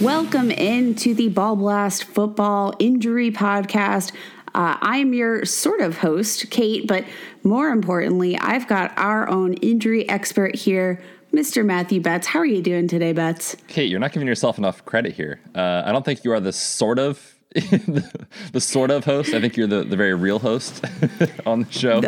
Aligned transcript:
Welcome 0.00 0.50
into 0.50 1.14
the 1.14 1.30
Ball 1.30 1.56
Blast 1.56 2.04
Football 2.04 2.74
Injury 2.78 3.30
Podcast. 3.30 4.12
Uh, 4.54 4.76
I 4.78 4.98
am 4.98 5.14
your 5.14 5.46
sort 5.46 5.80
of 5.80 5.96
host, 5.96 6.50
Kate, 6.50 6.86
but 6.86 7.06
more 7.44 7.70
importantly, 7.70 8.36
I've 8.36 8.68
got 8.68 8.92
our 8.98 9.26
own 9.26 9.54
injury 9.54 10.06
expert 10.06 10.54
here, 10.54 11.02
Mr. 11.32 11.64
Matthew 11.64 12.02
Betts. 12.02 12.26
How 12.26 12.40
are 12.40 12.46
you 12.46 12.60
doing 12.60 12.88
today, 12.88 13.14
Betts? 13.14 13.56
Kate, 13.68 13.88
you're 13.88 13.98
not 13.98 14.12
giving 14.12 14.28
yourself 14.28 14.58
enough 14.58 14.84
credit 14.84 15.14
here. 15.14 15.40
Uh, 15.54 15.84
I 15.86 15.92
don't 15.92 16.04
think 16.04 16.24
you 16.24 16.32
are 16.32 16.40
the 16.40 16.52
sort 16.52 16.98
of 16.98 17.34
the, 17.54 18.26
the 18.52 18.60
sort 18.60 18.90
of 18.90 19.06
host. 19.06 19.32
I 19.32 19.40
think 19.40 19.56
you're 19.56 19.66
the, 19.66 19.82
the 19.82 19.96
very 19.96 20.14
real 20.14 20.40
host 20.40 20.84
on 21.46 21.62
the 21.62 21.72
show. 21.72 22.00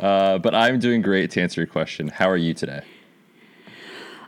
Uh, 0.00 0.38
but 0.38 0.54
I'm 0.54 0.78
doing 0.78 1.02
great 1.02 1.30
to 1.32 1.42
answer 1.42 1.60
your 1.60 1.68
question. 1.68 2.08
How 2.08 2.30
are 2.30 2.38
you 2.38 2.54
today? 2.54 2.80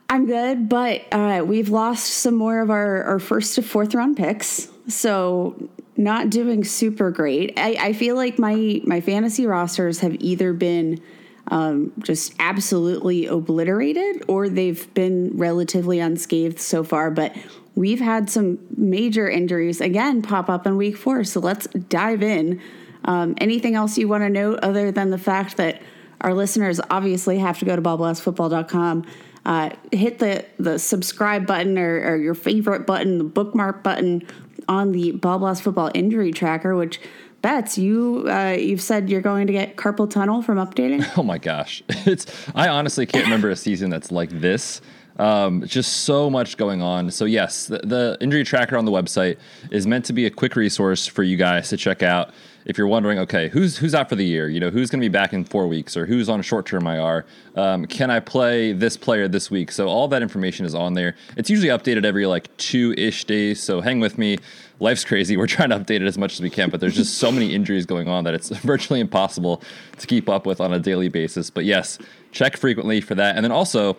I'm 0.09 0.27
good, 0.27 0.69
but 0.69 1.03
uh, 1.13 1.43
we've 1.45 1.69
lost 1.69 2.07
some 2.07 2.35
more 2.35 2.61
of 2.61 2.71
our, 2.71 3.03
our 3.05 3.19
first 3.19 3.57
to 3.57 3.63
fourth 3.63 3.95
round 3.95 4.17
picks. 4.17 4.69
So 4.89 5.69
not 5.97 6.31
doing 6.31 6.63
super 6.65 7.11
great. 7.11 7.55
I, 7.57 7.77
I 7.81 7.93
feel 7.93 8.15
like 8.15 8.39
my 8.39 8.81
my 8.85 9.01
fantasy 9.01 9.47
rosters 9.47 10.01
have 10.01 10.15
either 10.21 10.53
been 10.53 11.01
um, 11.49 11.93
just 11.99 12.35
absolutely 12.39 13.27
obliterated 13.27 14.25
or 14.29 14.49
they've 14.49 14.93
been 14.95 15.31
relatively 15.35 16.01
unscathed 16.01 16.61
so 16.61 16.85
far. 16.85 17.11
But 17.11 17.37
we've 17.75 18.01
had 18.01 18.31
some 18.31 18.59
major 18.77 19.29
injuries 19.29 19.81
again 19.81 20.23
pop 20.23 20.49
up 20.49 20.67
in 20.67 20.77
week 20.77 20.97
four. 20.97 21.25
So 21.25 21.41
let's 21.41 21.67
dive 21.67 22.23
in. 22.23 22.61
Um, 23.05 23.35
anything 23.39 23.75
else 23.75 23.97
you 23.97 24.09
want 24.09 24.23
to 24.23 24.31
note 24.31 24.61
other 24.63 24.91
than 24.91 25.11
the 25.11 25.19
fact 25.19 25.57
that 25.57 25.81
our 26.21 26.35
listeners 26.35 26.81
obviously 26.91 27.39
have 27.39 27.59
to 27.61 27.65
go 27.65 27.77
to 27.77 27.83
ballblastfootball.com 27.83 29.07
uh, 29.47 29.71
hit 29.93 30.19
the 30.19 30.45
the 30.59 30.77
subscribe 30.77 31.47
button 31.47 31.79
or, 31.79 32.01
or, 32.01 32.17
your 32.17 32.35
favorite 32.35 32.85
button, 32.85 33.19
the 33.19 33.25
bookmark 33.25 33.85
button 33.85 34.27
on 34.69 34.91
the 34.91 35.13
Ball 35.13 35.39
Blast 35.39 35.63
Football 35.63 35.93
Injury 35.95 36.33
Tracker, 36.33 36.75
which 36.75 37.01
Betts 37.43 37.79
you 37.79 38.27
uh, 38.29 38.57
you've 38.59 38.83
said 38.83 39.09
you're 39.09 39.21
going 39.21 39.47
to 39.47 39.53
get 39.53 39.77
carpal 39.77 40.11
tunnel 40.11 40.43
from 40.43 40.59
updating. 40.59 41.07
Oh 41.17 41.23
my 41.23 41.39
gosh, 41.39 41.85
it's 41.89 42.27
I 42.57 42.69
honestly 42.69 43.07
can't 43.07 43.25
remember 43.25 43.49
a 43.49 43.57
season 43.57 43.89
that's 43.89 44.11
like 44.11 44.31
this. 44.31 44.81
Um, 45.19 45.67
just 45.67 46.05
so 46.05 46.29
much 46.29 46.59
going 46.59 46.83
on. 46.83 47.11
So 47.11 47.25
yes, 47.25 47.67
the, 47.67 47.79
the 47.79 48.19
injury 48.21 48.45
tracker 48.45 48.77
on 48.77 48.85
the 48.85 48.93
website 48.93 49.39
is 49.71 49.87
meant 49.87 50.05
to 50.07 50.13
be 50.13 50.27
a 50.27 50.31
quick 50.31 50.57
resource 50.57 51.07
for 51.07 51.23
you 51.23 51.37
guys 51.37 51.71
to 51.71 51.79
check 51.79 52.03
out 52.03 52.35
if 52.67 52.77
you're 52.77 52.89
wondering, 52.89 53.21
okay, 53.21 53.49
who's 53.49 53.79
who's 53.79 53.95
out 53.95 54.09
for 54.09 54.17
the 54.17 54.25
year? 54.25 54.49
You 54.49 54.59
know, 54.59 54.71
who's 54.71 54.91
going 54.91 55.01
to 55.01 55.05
be 55.05 55.13
back 55.13 55.33
in 55.33 55.45
four 55.45 55.69
weeks, 55.69 55.97
or 55.97 56.05
who's 56.05 56.29
on 56.29 56.43
short 56.43 56.67
term 56.67 56.87
IR? 56.87 57.25
Um, 57.55 57.87
can 57.87 58.11
I 58.11 58.19
play 58.19 58.73
this 58.73 58.97
player 58.97 59.29
this 59.29 59.51
week? 59.51 59.71
So 59.71 59.87
all 59.87 60.09
that 60.09 60.21
information 60.21 60.67
is 60.67 60.75
on 60.75 60.95
there. 60.95 61.15
It's 61.37 61.49
usually 61.49 61.69
updated 61.69 62.05
every 62.05 62.27
like 62.27 62.55
two 62.57 62.93
ish 62.99 63.25
days. 63.25 63.63
So 63.63 63.81
hang 63.81 64.01
with 64.01 64.19
me. 64.19 64.39
Life's 64.81 65.05
crazy. 65.05 65.37
We're 65.37 65.47
trying 65.47 65.71
to 65.71 65.79
update 65.79 66.01
it 66.01 66.09
as 66.09 66.19
much 66.19 66.35
as 66.35 66.41
we 66.41 66.51
can, 66.51 66.69
but 66.69 66.81
there's 66.81 66.97
just 66.97 67.19
so 67.19 67.31
many 67.31 67.55
injuries 67.55 67.87
going 67.87 68.09
on 68.09 68.25
that 68.25 68.35
it's 68.35 68.49
virtually 68.73 68.99
impossible 68.99 69.63
to 69.99 70.07
keep 70.07 70.29
up 70.29 70.45
with 70.45 70.61
on 70.61 70.73
a 70.75 70.81
daily 70.81 71.09
basis. 71.09 71.51
But 71.51 71.65
yes, 71.65 71.99
check 72.33 72.57
frequently 72.57 73.01
for 73.01 73.15
that, 73.15 73.37
and 73.37 73.45
then 73.45 73.53
also 73.53 73.97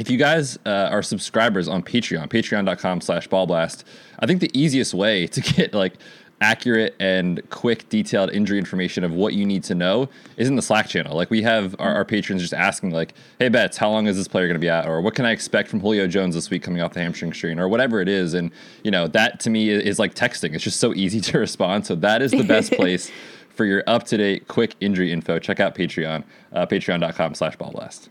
if 0.00 0.10
you 0.10 0.16
guys 0.16 0.58
uh, 0.66 0.88
are 0.90 1.02
subscribers 1.02 1.68
on 1.68 1.82
patreon 1.82 2.28
patreon.com 2.28 3.00
slash 3.00 3.28
ballblast 3.28 3.84
i 4.18 4.26
think 4.26 4.40
the 4.40 4.50
easiest 4.58 4.94
way 4.94 5.26
to 5.36 5.40
get 5.40 5.72
like 5.74 5.94
accurate 6.40 6.96
and 6.98 7.42
quick 7.50 7.88
detailed 7.90 8.30
injury 8.30 8.58
information 8.58 9.04
of 9.04 9.12
what 9.12 9.34
you 9.34 9.44
need 9.44 9.62
to 9.62 9.74
know 9.74 10.08
is 10.38 10.48
in 10.48 10.56
the 10.56 10.62
slack 10.62 10.88
channel. 10.88 11.14
Like 11.14 11.30
we 11.30 11.42
have 11.42 11.76
our, 11.78 11.94
our 11.96 12.04
patrons 12.04 12.40
just 12.40 12.54
asking 12.54 12.90
like 12.92 13.14
hey 13.38 13.48
betts 13.48 13.76
how 13.76 13.90
long 13.90 14.06
is 14.06 14.16
this 14.16 14.26
player 14.26 14.46
going 14.46 14.54
to 14.54 14.60
be 14.60 14.70
out? 14.70 14.88
Or 14.88 15.00
what 15.00 15.14
can 15.14 15.26
i 15.26 15.32
expect 15.32 15.68
from 15.68 15.80
julio 15.80 16.06
jones 16.06 16.34
this 16.34 16.48
week 16.48 16.62
coming 16.62 16.80
off 16.80 16.94
the 16.94 17.00
hamstring 17.00 17.32
strain? 17.32 17.58
Or 17.58 17.68
whatever 17.68 18.00
it 18.00 18.08
is. 18.08 18.34
And 18.34 18.50
you 18.82 18.90
know 18.90 19.06
that 19.08 19.40
to 19.40 19.50
me 19.50 19.68
is, 19.68 19.82
is 19.82 19.98
like 19.98 20.14
texting. 20.14 20.54
It's 20.54 20.64
just 20.64 20.80
so 20.80 20.94
easy 20.94 21.20
to 21.32 21.38
respond. 21.38 21.86
So 21.86 21.94
that 21.96 22.22
is 22.22 22.30
the 22.30 22.44
best 22.44 22.72
place 22.80 23.10
for 23.50 23.66
your 23.66 23.84
up-to-date 23.86 24.48
quick 24.48 24.74
injury 24.80 25.12
info. 25.12 25.38
Check 25.38 25.60
out 25.60 25.74
patreon 25.74 26.24
uh, 26.52 26.64
patreon.com 26.64 27.34
slash 27.34 27.58
ballblast 27.58 28.08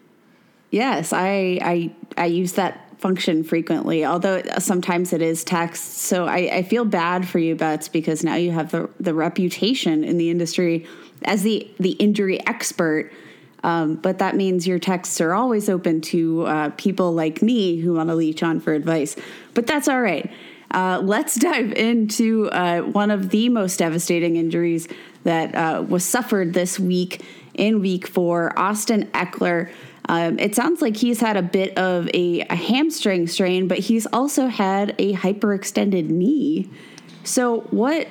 Yes, 0.72 1.14
I 1.14 1.60
I 1.62 1.92
I 2.18 2.26
use 2.26 2.54
that 2.54 2.86
function 3.00 3.44
frequently, 3.44 4.06
although 4.06 4.42
sometimes 4.60 5.14
it 5.14 5.22
is 5.22 5.44
text. 5.46 6.00
So 6.00 6.26
I, 6.26 6.50
I 6.52 6.64
feel 6.64 6.84
bad 6.84 7.28
for 7.28 7.40
you, 7.40 7.56
Betts, 7.56 7.88
because 7.88 8.24
now 8.24 8.36
you 8.36 8.52
have 8.52 8.72
the 8.72 8.90
the 9.00 9.14
reputation 9.14 10.04
in 10.04 10.18
the 10.18 10.30
industry 10.30 10.86
as 11.24 11.44
the 11.44 11.70
the 11.80 11.92
injury 11.92 12.46
expert. 12.46 13.12
Um, 13.62 13.96
but 13.96 14.20
that 14.20 14.38
means 14.38 14.66
your 14.66 14.80
texts 14.80 15.20
are 15.20 15.34
always 15.34 15.70
open 15.70 16.00
to 16.02 16.44
uh, 16.44 16.70
people 16.78 17.12
like 17.12 17.42
me 17.42 17.76
who 17.78 17.96
want 17.96 18.08
to 18.08 18.16
leech 18.16 18.42
on 18.42 18.62
for 18.62 18.74
advice. 18.74 19.18
But 19.54 19.68
that's 19.68 19.90
all 19.90 20.02
right. 20.02 20.32
Uh, 20.72 21.02
let's 21.04 21.36
dive 21.40 21.74
into 21.74 22.50
uh, 22.52 22.82
one 22.82 23.12
of 23.12 23.32
the 23.32 23.50
most 23.50 23.78
devastating 23.78 24.38
injuries 24.38 24.88
that 25.24 25.54
uh, 25.56 25.84
was 25.88 26.06
suffered 26.06 26.54
this 26.54 26.80
week 26.80 27.22
in 27.54 27.82
week 27.82 28.08
four. 28.08 28.58
Austin 28.58 29.08
Ekeler. 29.08 29.70
Um, 30.10 30.40
it 30.40 30.56
sounds 30.56 30.82
like 30.82 30.98
he's 30.98 31.20
had 31.20 31.38
a 31.38 31.44
bit 31.44 31.78
of 31.78 32.10
a, 32.16 32.42
a, 32.42 32.56
hamstring 32.56 33.28
strain, 33.28 33.68
but 33.68 33.78
he's 33.78 34.08
also 34.08 34.48
had 34.48 34.96
a 34.98 35.14
hyperextended 35.14 36.10
knee. 36.10 36.68
So 37.24 37.62
what 37.70 38.08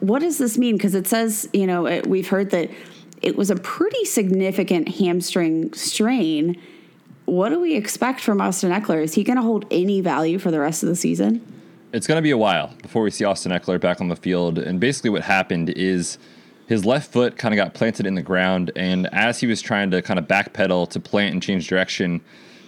what 0.00 0.18
does 0.18 0.38
this 0.38 0.58
mean? 0.58 0.76
Because 0.76 0.96
it 0.96 1.06
says 1.06 1.48
you 1.52 1.64
know 1.64 1.86
it, 1.86 2.08
we've 2.08 2.26
heard 2.26 2.50
that 2.50 2.70
it 3.22 3.36
was 3.36 3.50
a 3.50 3.56
pretty 3.56 4.04
significant 4.04 4.88
hamstring 4.96 5.72
strain. 5.74 6.60
What 7.26 7.50
do 7.50 7.60
we 7.60 7.76
expect 7.76 8.20
from 8.20 8.40
Austin 8.40 8.72
Ekeler? 8.72 9.00
Is 9.00 9.14
he 9.14 9.22
going 9.22 9.36
to 9.36 9.42
hold 9.42 9.64
any 9.70 10.00
value 10.00 10.40
for 10.40 10.50
the 10.50 10.58
rest 10.58 10.82
of 10.82 10.88
the 10.88 10.96
season? 10.96 11.40
It's 11.92 12.08
going 12.08 12.18
to 12.18 12.22
be 12.22 12.32
a 12.32 12.38
while 12.38 12.74
before 12.82 13.02
we 13.02 13.12
see 13.12 13.24
Austin 13.24 13.52
Ekeler 13.52 13.80
back 13.80 14.00
on 14.00 14.08
the 14.08 14.16
field. 14.16 14.58
And 14.58 14.80
basically, 14.80 15.10
what 15.10 15.22
happened 15.22 15.70
is 15.70 16.18
his 16.68 16.84
left 16.84 17.10
foot 17.10 17.38
kind 17.38 17.54
of 17.54 17.56
got 17.56 17.72
planted 17.74 18.06
in 18.06 18.14
the 18.14 18.22
ground 18.22 18.70
and 18.76 19.08
as 19.12 19.40
he 19.40 19.46
was 19.46 19.60
trying 19.60 19.90
to 19.90 20.02
kind 20.02 20.18
of 20.18 20.28
backpedal 20.28 20.88
to 20.90 21.00
plant 21.00 21.32
and 21.32 21.42
change 21.42 21.66
direction 21.66 22.20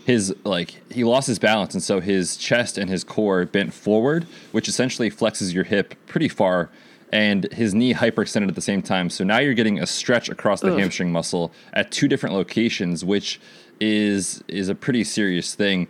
his 0.07 0.35
like 0.45 0.83
he 0.91 1.05
lost 1.05 1.27
his 1.29 1.39
balance 1.39 1.75
and 1.75 1.83
so 1.83 2.01
his 2.01 2.37
chest 2.37 2.79
and 2.79 2.91
his 2.91 3.05
core 3.05 3.45
bent 3.45 3.73
forward 3.73 4.27
which 4.53 4.67
essentially 4.67 5.11
flexes 5.11 5.53
your 5.53 5.65
hip 5.65 5.95
pretty 6.07 6.29
far 6.29 6.71
and 7.13 7.53
his 7.53 7.75
knee 7.75 7.93
hyperextended 7.93 8.49
at 8.49 8.55
the 8.55 8.61
same 8.61 8.83
time 8.83 9.11
so 9.11 9.23
now 9.23 9.39
you're 9.39 9.55
getting 9.55 9.79
a 9.79 9.87
stretch 9.87 10.29
across 10.29 10.61
the 10.61 10.73
Ugh. 10.73 10.81
hamstring 10.81 11.13
muscle 11.13 11.53
at 11.75 11.93
two 11.93 12.09
different 12.09 12.35
locations 12.35 13.05
which 13.05 13.39
is 13.81 14.43
is 14.49 14.69
a 14.69 14.75
pretty 14.75 15.05
serious 15.05 15.55
thing 15.55 15.87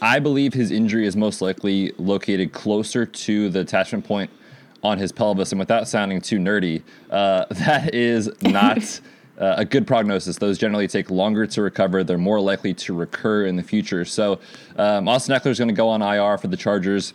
I 0.00 0.20
believe 0.20 0.54
his 0.54 0.70
injury 0.70 1.08
is 1.08 1.16
most 1.16 1.42
likely 1.42 1.92
located 1.98 2.52
closer 2.52 3.04
to 3.04 3.48
the 3.50 3.60
attachment 3.60 4.04
point 4.04 4.30
on 4.82 4.98
his 4.98 5.12
pelvis. 5.12 5.52
And 5.52 5.58
without 5.58 5.88
sounding 5.88 6.20
too 6.20 6.38
nerdy, 6.38 6.82
uh, 7.10 7.46
that 7.50 7.94
is 7.94 8.30
not 8.42 9.00
uh, 9.38 9.54
a 9.58 9.64
good 9.64 9.86
prognosis. 9.86 10.38
Those 10.38 10.58
generally 10.58 10.88
take 10.88 11.10
longer 11.10 11.46
to 11.46 11.62
recover. 11.62 12.04
They're 12.04 12.18
more 12.18 12.40
likely 12.40 12.74
to 12.74 12.94
recur 12.94 13.46
in 13.46 13.56
the 13.56 13.62
future. 13.62 14.04
So 14.04 14.40
um, 14.76 15.08
Austin 15.08 15.34
Ekeler 15.34 15.50
is 15.50 15.58
going 15.58 15.68
to 15.68 15.74
go 15.74 15.88
on 15.88 16.02
IR 16.02 16.38
for 16.38 16.48
the 16.48 16.56
Chargers. 16.56 17.14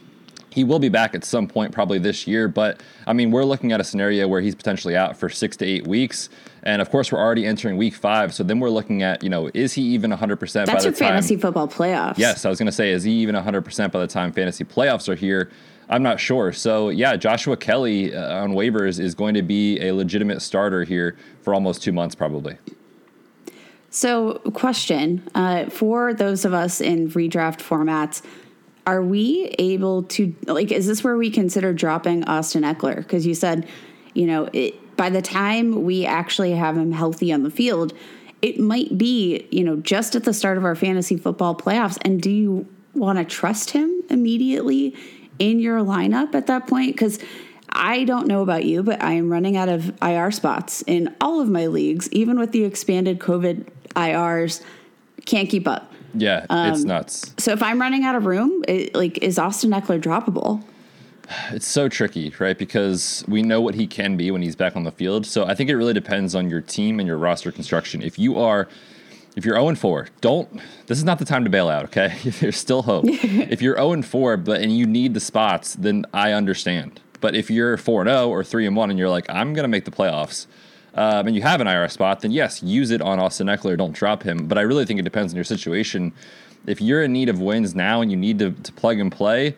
He 0.50 0.63
will 0.63 0.78
be 0.78 0.90
back 0.90 1.16
at 1.16 1.23
some 1.23 1.47
point, 1.47 1.72
probably 1.72 1.97
this 1.97 2.28
year. 2.28 2.47
But 2.47 2.81
I 3.07 3.13
mean, 3.13 3.31
we're 3.31 3.44
looking 3.44 3.72
at 3.72 3.82
a 3.82 3.84
scenario 3.84 4.28
where 4.28 4.40
he's 4.40 4.53
potentially 4.53 4.96
out 4.96 5.17
for 5.17 5.28
six 5.28 5.58
to 5.58 5.66
eight 5.66 5.87
weeks. 5.87 6.29
And 6.61 6.79
of 6.79 6.91
course, 6.91 7.11
we're 7.11 7.20
already 7.20 7.46
entering 7.46 7.76
week 7.76 7.96
five. 7.96 8.35
So 8.35 8.43
then 8.43 8.59
we're 8.59 8.70
looking 8.70 9.02
at, 9.02 9.23
you 9.23 9.29
know, 9.29 9.49
is 9.55 9.73
he 9.73 9.82
even 9.82 10.11
100% 10.11 10.40
That's 10.40 10.53
by 10.53 10.64
the 10.64 10.84
your 10.84 10.91
time? 10.91 10.93
fantasy 10.93 11.37
football 11.37 11.67
playoffs. 11.67 12.20
Yes, 12.20 12.46
I 12.46 12.49
was 12.49 12.59
going 12.59 12.67
to 12.67 12.72
say, 12.72 12.91
is 12.91 13.03
he 13.03 13.11
even 13.14 13.34
100% 13.34 13.91
by 13.91 13.99
the 13.99 14.08
time 14.08 14.32
fantasy 14.32 14.64
playoffs 14.64 15.09
are 15.09 15.16
here? 15.16 15.49
I'm 15.90 16.03
not 16.03 16.20
sure. 16.20 16.52
So 16.52 16.90
yeah, 16.90 17.16
Joshua 17.16 17.58
Kelley 17.58 18.16
uh, 18.16 18.41
on 18.41 18.53
waivers 18.53 19.00
is 19.00 19.16
going 19.16 19.34
to 19.35 19.41
be 19.41 19.80
a 19.82 19.94
legitimate 19.94 20.41
starter 20.41 20.84
here 20.84 21.18
for 21.41 21.53
almost 21.53 21.84
two 21.84 21.91
months, 21.91 22.16
probably. 22.16 22.58
So, 23.94 24.40
question 24.56 25.22
uh, 25.35 25.66
for 25.70 26.16
those 26.16 26.46
of 26.46 26.53
us 26.53 26.82
in 26.82 27.09
redraft 27.09 27.59
formats, 27.59 28.24
are 28.88 29.03
we 29.03 29.53
able 29.59 30.03
to 30.03 30.35
like? 30.47 30.72
Is 30.72 30.88
this 30.88 31.03
where 31.03 31.16
we 31.16 31.30
consider 31.30 31.74
dropping 31.74 32.24
Austin 32.24 32.64
Ekeler? 32.64 32.97
Because 32.97 33.28
you 33.28 33.35
said, 33.35 33.68
you 34.16 34.26
know, 34.26 34.50
it, 34.52 34.97
by 34.97 35.12
the 35.12 35.22
time 35.22 35.84
we 35.84 36.08
actually 36.08 36.53
have 36.53 36.76
him 36.76 36.91
healthy 36.91 37.32
on 37.32 37.44
the 37.44 37.52
field, 37.52 37.94
it 38.41 38.59
might 38.59 38.97
be 38.97 39.47
you 39.52 39.64
know 39.64 39.76
just 39.78 40.16
at 40.16 40.24
the 40.24 40.34
start 40.34 40.58
of 40.58 40.66
our 40.66 40.76
fantasy 40.76 41.16
football 41.16 41.56
playoffs. 41.56 42.00
And 42.02 42.20
do 42.20 42.32
you 42.32 42.68
want 42.96 43.20
to 43.20 43.26
trust 43.26 43.70
him 43.70 44.03
immediately? 44.09 44.96
In 45.40 45.59
your 45.59 45.80
lineup 45.80 46.35
at 46.35 46.47
that 46.47 46.68
point? 46.68 46.94
Because 46.94 47.20
I 47.70 48.03
don't 48.03 48.28
know 48.28 48.41
about 48.41 48.66
you, 48.66 48.84
but 48.84 49.02
I 49.02 49.14
am 49.14 49.32
running 49.32 49.58
out 49.58 49.70
of 49.70 49.91
IR 50.02 50.32
spots 50.32 50.84
in 50.85 51.14
all 51.20 51.41
of 51.41 51.50
my 51.50 51.68
leagues, 51.68 52.12
even 52.12 52.40
with 52.40 52.52
the 52.52 52.64
expanded 52.64 53.20
COVID 53.20 53.68
IRs. 53.96 54.62
Can't 55.26 55.50
keep 55.50 55.68
up. 55.68 55.91
Yeah, 56.14 56.46
Um, 56.50 56.72
it's 56.72 56.84
nuts. 56.84 57.34
So 57.40 57.52
if 57.52 57.64
I'm 57.64 57.82
running 57.82 58.03
out 58.03 58.16
of 58.16 58.26
room, 58.26 58.64
it, 58.68 58.94
like 58.94 59.18
is 59.20 59.40
Austin 59.40 59.72
Ekeler 59.72 60.00
droppable? 60.00 60.64
It's 61.52 61.66
so 61.66 61.90
tricky, 61.90 62.34
right? 62.38 62.58
Because 62.58 63.24
we 63.28 63.41
know 63.41 63.62
what 63.62 63.76
he 63.76 63.88
can 63.88 64.18
be 64.18 64.30
when 64.30 64.41
he's 64.41 64.56
back 64.56 64.76
on 64.76 64.84
the 64.84 64.91
field. 64.91 65.26
So 65.26 65.46
I 65.46 65.56
think 65.56 65.70
it 65.70 65.76
really 65.76 65.94
depends 65.94 66.35
on 66.35 66.50
your 66.50 66.62
team 66.62 67.00
and 67.00 67.08
your 67.08 67.18
roster 67.18 67.52
construction. 67.52 68.02
If 68.02 68.20
you 68.20 68.38
are 68.38 68.68
if 69.35 69.46
you're 69.46 69.56
0 69.56 69.76
4, 69.76 70.08
don't 70.22 70.62
this 70.88 70.97
is 70.97 71.03
not 71.03 71.20
the 71.20 71.26
time 71.26 71.44
to 71.44 71.50
bail 71.50 71.70
out, 71.70 71.85
okay? 71.85 72.16
There's 72.40 72.58
still 72.58 72.84
hope. 72.84 73.06
if 73.08 73.62
you're 73.62 73.76
0 73.76 74.02
4 74.02 74.38
but 74.38 74.62
and 74.62 74.76
you 74.76 74.85
need 74.85 75.14
the 75.14 75.20
spots, 75.20 75.76
then 75.76 76.06
I 76.14 76.32
understand. 76.32 77.00
But 77.22 77.35
if 77.35 77.50
you're 77.50 77.78
4 77.78 78.06
0 78.06 78.30
or 78.30 78.44
3 78.44 78.68
and 78.68 78.76
1 78.76 78.90
and 78.90 79.00
you're 79.00 79.09
like, 79.09 79.26
I'm 79.30 79.53
gonna 79.53 79.68
make 79.68 79.85
the 79.85 79.91
playoffs, 79.91 80.47
um, 80.96 81.28
and 81.28 81.35
you 81.35 81.41
have 81.41 81.59
an 81.62 81.68
IR 81.68 81.90
spot, 81.90 82.22
then 82.22 82.32
yes, 82.32 82.62
use 82.62 82.91
it 82.91 83.02
on 83.02 83.20
Austin 83.20 83.47
Ekeler. 83.47 83.78
Don't 83.78 83.94
drop 83.94 84.24
him. 84.24 84.47
But 84.47 84.58
I 84.58 84.62
really 84.62 84.85
think 84.85 85.00
it 85.00 85.03
depends 85.03 85.34
on 85.34 85.35
your 85.35 85.44
situation. 85.44 86.14
If 86.68 86.82
you're 86.82 87.03
in 87.03 87.14
need 87.14 87.30
of 87.30 87.41
wins 87.41 87.76
now 87.76 88.02
and 88.02 88.12
you 88.12 88.18
need 88.18 88.40
to, 88.40 88.52
to 88.52 88.72
plug 88.74 89.00
and 89.00 89.12
play, 89.12 89.56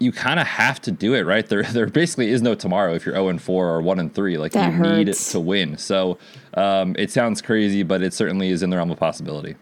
you 0.00 0.10
kind 0.10 0.40
of 0.40 0.46
have 0.46 0.80
to 0.80 0.90
do 0.90 1.14
it, 1.14 1.20
right? 1.20 1.46
There, 1.46 1.62
there 1.72 1.86
basically 1.86 2.30
is 2.30 2.42
no 2.42 2.56
tomorrow 2.56 2.94
if 2.94 3.06
you're 3.06 3.14
0 3.14 3.28
and 3.28 3.40
4 3.40 3.68
or 3.68 3.80
1 3.80 4.00
and 4.00 4.12
3. 4.12 4.38
Like 4.38 4.52
That 4.52 4.72
you 4.72 4.78
need 4.80 5.06
hurts. 5.06 5.30
to 5.32 5.40
win. 5.40 5.78
So 5.78 6.18
um, 6.54 6.96
it 6.98 7.12
sounds 7.12 7.40
crazy, 7.40 7.84
but 7.84 8.02
it 8.02 8.12
certainly 8.12 8.50
is 8.50 8.64
in 8.64 8.70
the 8.70 8.76
realm 8.76 8.90
of 8.90 8.98
possibility. 8.98 9.54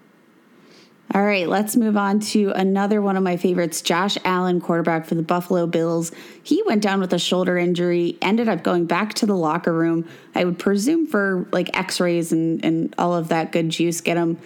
All 1.15 1.25
right, 1.25 1.49
let's 1.49 1.75
move 1.75 1.97
on 1.97 2.21
to 2.21 2.51
another 2.51 3.01
one 3.01 3.17
of 3.17 3.23
my 3.23 3.39
favorites, 3.39 3.81
Josh 3.81 4.19
Allen, 4.27 4.61
quarterback 4.61 5.07
for 5.07 5.15
the 5.15 5.23
Buffalo 5.23 5.67
Bills. 5.67 6.13
He 6.43 6.63
went 6.67 6.83
down 6.83 7.01
with 7.01 7.15
a 7.15 7.19
shoulder 7.19 7.57
injury, 7.57 8.19
ended 8.21 8.47
up 8.47 8.63
going 8.63 8.85
back 8.85 9.15
to 9.15 9.27
the 9.27 9.35
locker 9.35 9.73
room. 9.73 10.07
I 10.35 10.45
would 10.45 10.59
presume 10.59 11.07
for 11.07 11.49
like 11.51 11.75
x 11.75 11.99
rays 11.99 12.31
and, 12.31 12.63
and 12.63 12.95
all 12.99 13.15
of 13.15 13.29
that 13.29 13.53
good 13.53 13.71
juice, 13.71 14.03
get 14.03 14.19
him 14.19 14.37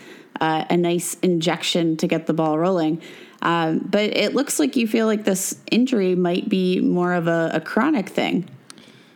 uh, 0.41 0.65
a 0.71 0.77
nice 0.77 1.15
injection 1.15 1.97
to 1.97 2.07
get 2.07 2.27
the 2.27 2.33
ball 2.33 2.57
rolling. 2.57 3.03
Um, 3.43 3.81
but 3.81 4.17
it 4.17 4.35
looks 4.35 4.59
like 4.59 4.77
you 4.77 4.87
feel 4.87 5.07
like 5.07 5.25
this 5.25 5.61
injury 5.71 6.15
might 6.15 6.49
be 6.49 6.81
more 6.81 7.13
of 7.13 7.27
a, 7.27 7.51
a 7.55 7.61
chronic 7.61 8.09
thing. 8.09 8.49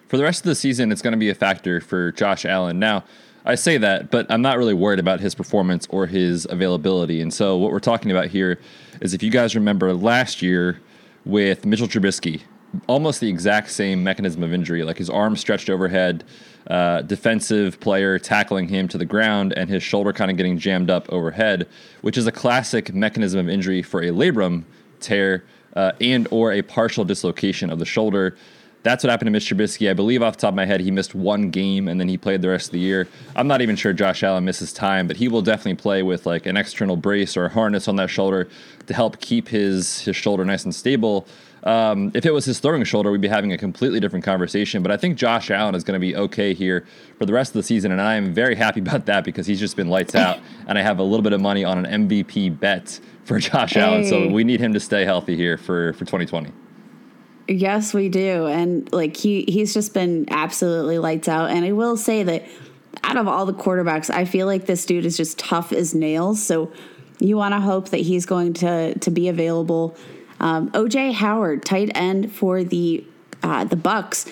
For 0.08 0.16
the 0.16 0.24
rest 0.24 0.40
of 0.40 0.46
the 0.46 0.54
season, 0.54 0.92
it's 0.92 1.02
going 1.02 1.12
to 1.12 1.18
be 1.18 1.30
a 1.30 1.34
factor 1.34 1.80
for 1.80 2.12
Josh 2.12 2.44
Allen. 2.44 2.78
Now, 2.78 3.04
I 3.44 3.54
say 3.54 3.78
that, 3.78 4.10
but 4.10 4.26
I'm 4.28 4.42
not 4.42 4.58
really 4.58 4.74
worried 4.74 4.98
about 4.98 5.20
his 5.20 5.34
performance 5.34 5.86
or 5.90 6.06
his 6.06 6.46
availability. 6.50 7.20
And 7.20 7.32
so, 7.32 7.56
what 7.56 7.70
we're 7.70 7.78
talking 7.78 8.10
about 8.10 8.26
here 8.26 8.60
is 9.00 9.14
if 9.14 9.22
you 9.22 9.30
guys 9.30 9.54
remember 9.54 9.94
last 9.94 10.42
year 10.42 10.80
with 11.24 11.64
Mitchell 11.64 11.86
Trubisky, 11.86 12.42
almost 12.88 13.20
the 13.20 13.28
exact 13.28 13.70
same 13.70 14.02
mechanism 14.02 14.42
of 14.42 14.52
injury, 14.52 14.82
like 14.82 14.98
his 14.98 15.08
arm 15.08 15.36
stretched 15.36 15.70
overhead, 15.70 16.24
uh, 16.68 17.02
defensive 17.02 17.78
player 17.80 18.18
tackling 18.18 18.68
him 18.68 18.88
to 18.88 18.98
the 18.98 19.04
ground, 19.04 19.52
and 19.56 19.70
his 19.70 19.82
shoulder 19.82 20.12
kind 20.12 20.30
of 20.30 20.36
getting 20.36 20.58
jammed 20.58 20.90
up 20.90 21.08
overhead, 21.12 21.68
which 22.00 22.18
is 22.18 22.26
a 22.26 22.32
classic 22.32 22.92
mechanism 22.92 23.40
of 23.40 23.48
injury 23.48 23.82
for 23.82 24.02
a 24.02 24.08
labrum 24.08 24.64
tear 25.00 25.44
uh, 25.74 25.92
and 26.00 26.26
or 26.30 26.52
a 26.52 26.62
partial 26.62 27.04
dislocation 27.04 27.70
of 27.70 27.78
the 27.78 27.84
shoulder. 27.84 28.36
That's 28.82 29.02
what 29.02 29.10
happened 29.10 29.26
to 29.26 29.30
Mitch 29.32 29.50
Trubisky. 29.50 29.90
I 29.90 29.94
believe 29.94 30.22
off 30.22 30.36
the 30.36 30.42
top 30.42 30.50
of 30.50 30.54
my 30.54 30.64
head, 30.64 30.80
he 30.80 30.92
missed 30.92 31.12
one 31.12 31.50
game 31.50 31.88
and 31.88 31.98
then 31.98 32.08
he 32.08 32.16
played 32.16 32.40
the 32.40 32.48
rest 32.48 32.66
of 32.66 32.72
the 32.72 32.78
year. 32.78 33.08
I'm 33.34 33.48
not 33.48 33.60
even 33.60 33.74
sure 33.74 33.92
Josh 33.92 34.22
Allen 34.22 34.44
misses 34.44 34.72
time, 34.72 35.08
but 35.08 35.16
he 35.16 35.26
will 35.26 35.42
definitely 35.42 35.74
play 35.74 36.04
with 36.04 36.24
like 36.24 36.46
an 36.46 36.56
external 36.56 36.96
brace 36.96 37.36
or 37.36 37.46
a 37.46 37.48
harness 37.48 37.88
on 37.88 37.96
that 37.96 38.10
shoulder 38.10 38.48
to 38.86 38.94
help 38.94 39.20
keep 39.20 39.48
his 39.48 40.02
his 40.02 40.14
shoulder 40.14 40.44
nice 40.44 40.64
and 40.64 40.72
stable. 40.72 41.26
Um, 41.66 42.12
if 42.14 42.24
it 42.24 42.30
was 42.32 42.44
his 42.44 42.60
throwing 42.60 42.84
shoulder, 42.84 43.10
we'd 43.10 43.20
be 43.20 43.26
having 43.26 43.52
a 43.52 43.58
completely 43.58 43.98
different 43.98 44.24
conversation. 44.24 44.84
But 44.84 44.92
I 44.92 44.96
think 44.96 45.18
Josh 45.18 45.50
Allen 45.50 45.74
is 45.74 45.82
going 45.82 46.00
to 46.00 46.00
be 46.00 46.14
okay 46.14 46.54
here 46.54 46.86
for 47.18 47.26
the 47.26 47.32
rest 47.32 47.50
of 47.50 47.54
the 47.54 47.64
season, 47.64 47.90
and 47.90 48.00
I 48.00 48.14
am 48.14 48.32
very 48.32 48.54
happy 48.54 48.78
about 48.80 49.06
that 49.06 49.24
because 49.24 49.48
he's 49.48 49.58
just 49.58 49.76
been 49.76 49.88
lights 49.88 50.14
out, 50.14 50.38
and 50.68 50.78
I 50.78 50.82
have 50.82 51.00
a 51.00 51.02
little 51.02 51.22
bit 51.22 51.32
of 51.32 51.40
money 51.40 51.64
on 51.64 51.84
an 51.84 52.08
MVP 52.08 52.60
bet 52.60 53.00
for 53.24 53.38
Josh 53.40 53.76
Allen. 53.76 54.06
So 54.06 54.28
we 54.28 54.44
need 54.44 54.60
him 54.60 54.72
to 54.74 54.80
stay 54.80 55.04
healthy 55.04 55.36
here 55.36 55.58
for 55.58 55.92
for 55.94 56.04
2020. 56.04 56.52
Yes, 57.48 57.92
we 57.92 58.08
do. 58.08 58.46
And 58.46 58.92
like 58.92 59.16
he 59.16 59.44
he's 59.48 59.74
just 59.74 59.92
been 59.92 60.26
absolutely 60.30 60.98
lights 60.98 61.28
out. 61.28 61.50
And 61.50 61.64
I 61.64 61.72
will 61.72 61.96
say 61.96 62.22
that 62.22 62.46
out 63.02 63.16
of 63.16 63.28
all 63.28 63.44
the 63.46 63.54
quarterbacks, 63.54 64.08
I 64.08 64.24
feel 64.24 64.46
like 64.46 64.66
this 64.66 64.86
dude 64.86 65.04
is 65.04 65.16
just 65.16 65.38
tough 65.38 65.72
as 65.72 65.94
nails. 65.94 66.42
So 66.42 66.72
you 67.18 67.36
want 67.36 67.54
to 67.54 67.60
hope 67.60 67.90
that 67.90 68.00
he's 68.00 68.26
going 68.26 68.52
to 68.54 68.98
to 68.98 69.10
be 69.10 69.28
available. 69.28 69.96
Um, 70.40 70.70
OJ 70.70 71.12
Howard, 71.14 71.64
tight 71.64 71.90
end 71.94 72.32
for 72.32 72.62
the 72.64 73.04
uh, 73.42 73.64
the 73.64 73.76
Bucs, 73.76 74.30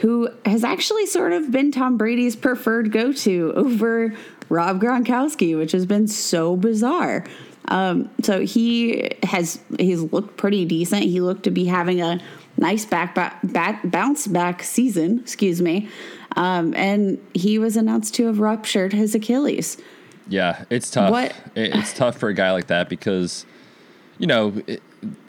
who 0.00 0.28
has 0.44 0.64
actually 0.64 1.06
sort 1.06 1.32
of 1.32 1.50
been 1.50 1.70
Tom 1.72 1.96
Brady's 1.96 2.36
preferred 2.36 2.92
go 2.92 3.12
to 3.12 3.52
over 3.56 4.14
Rob 4.48 4.80
Gronkowski, 4.80 5.56
which 5.56 5.72
has 5.72 5.86
been 5.86 6.06
so 6.06 6.56
bizarre. 6.56 7.24
Um, 7.68 8.10
so 8.22 8.40
he 8.44 9.10
has 9.22 9.58
he's 9.78 10.00
looked 10.02 10.36
pretty 10.36 10.64
decent. 10.66 11.02
He 11.04 11.20
looked 11.20 11.44
to 11.44 11.50
be 11.50 11.64
having 11.64 12.00
a 12.02 12.20
nice 12.58 12.84
back, 12.84 13.14
back, 13.14 13.40
back 13.42 13.80
bounce 13.90 14.26
back 14.26 14.62
season. 14.62 15.18
Excuse 15.20 15.62
me. 15.62 15.88
Um, 16.36 16.74
and 16.74 17.18
he 17.32 17.58
was 17.58 17.76
announced 17.76 18.14
to 18.16 18.26
have 18.26 18.38
ruptured 18.38 18.92
his 18.92 19.14
Achilles. 19.14 19.78
Yeah, 20.28 20.64
it's 20.70 20.90
tough. 20.90 21.10
What- 21.10 21.34
It- 21.54 21.74
It's 21.74 21.92
tough 21.94 22.18
for 22.18 22.28
a 22.28 22.34
guy 22.34 22.50
like 22.52 22.66
that 22.68 22.88
because, 22.88 23.46
you 24.18 24.26
know, 24.26 24.52
it, 24.66 24.82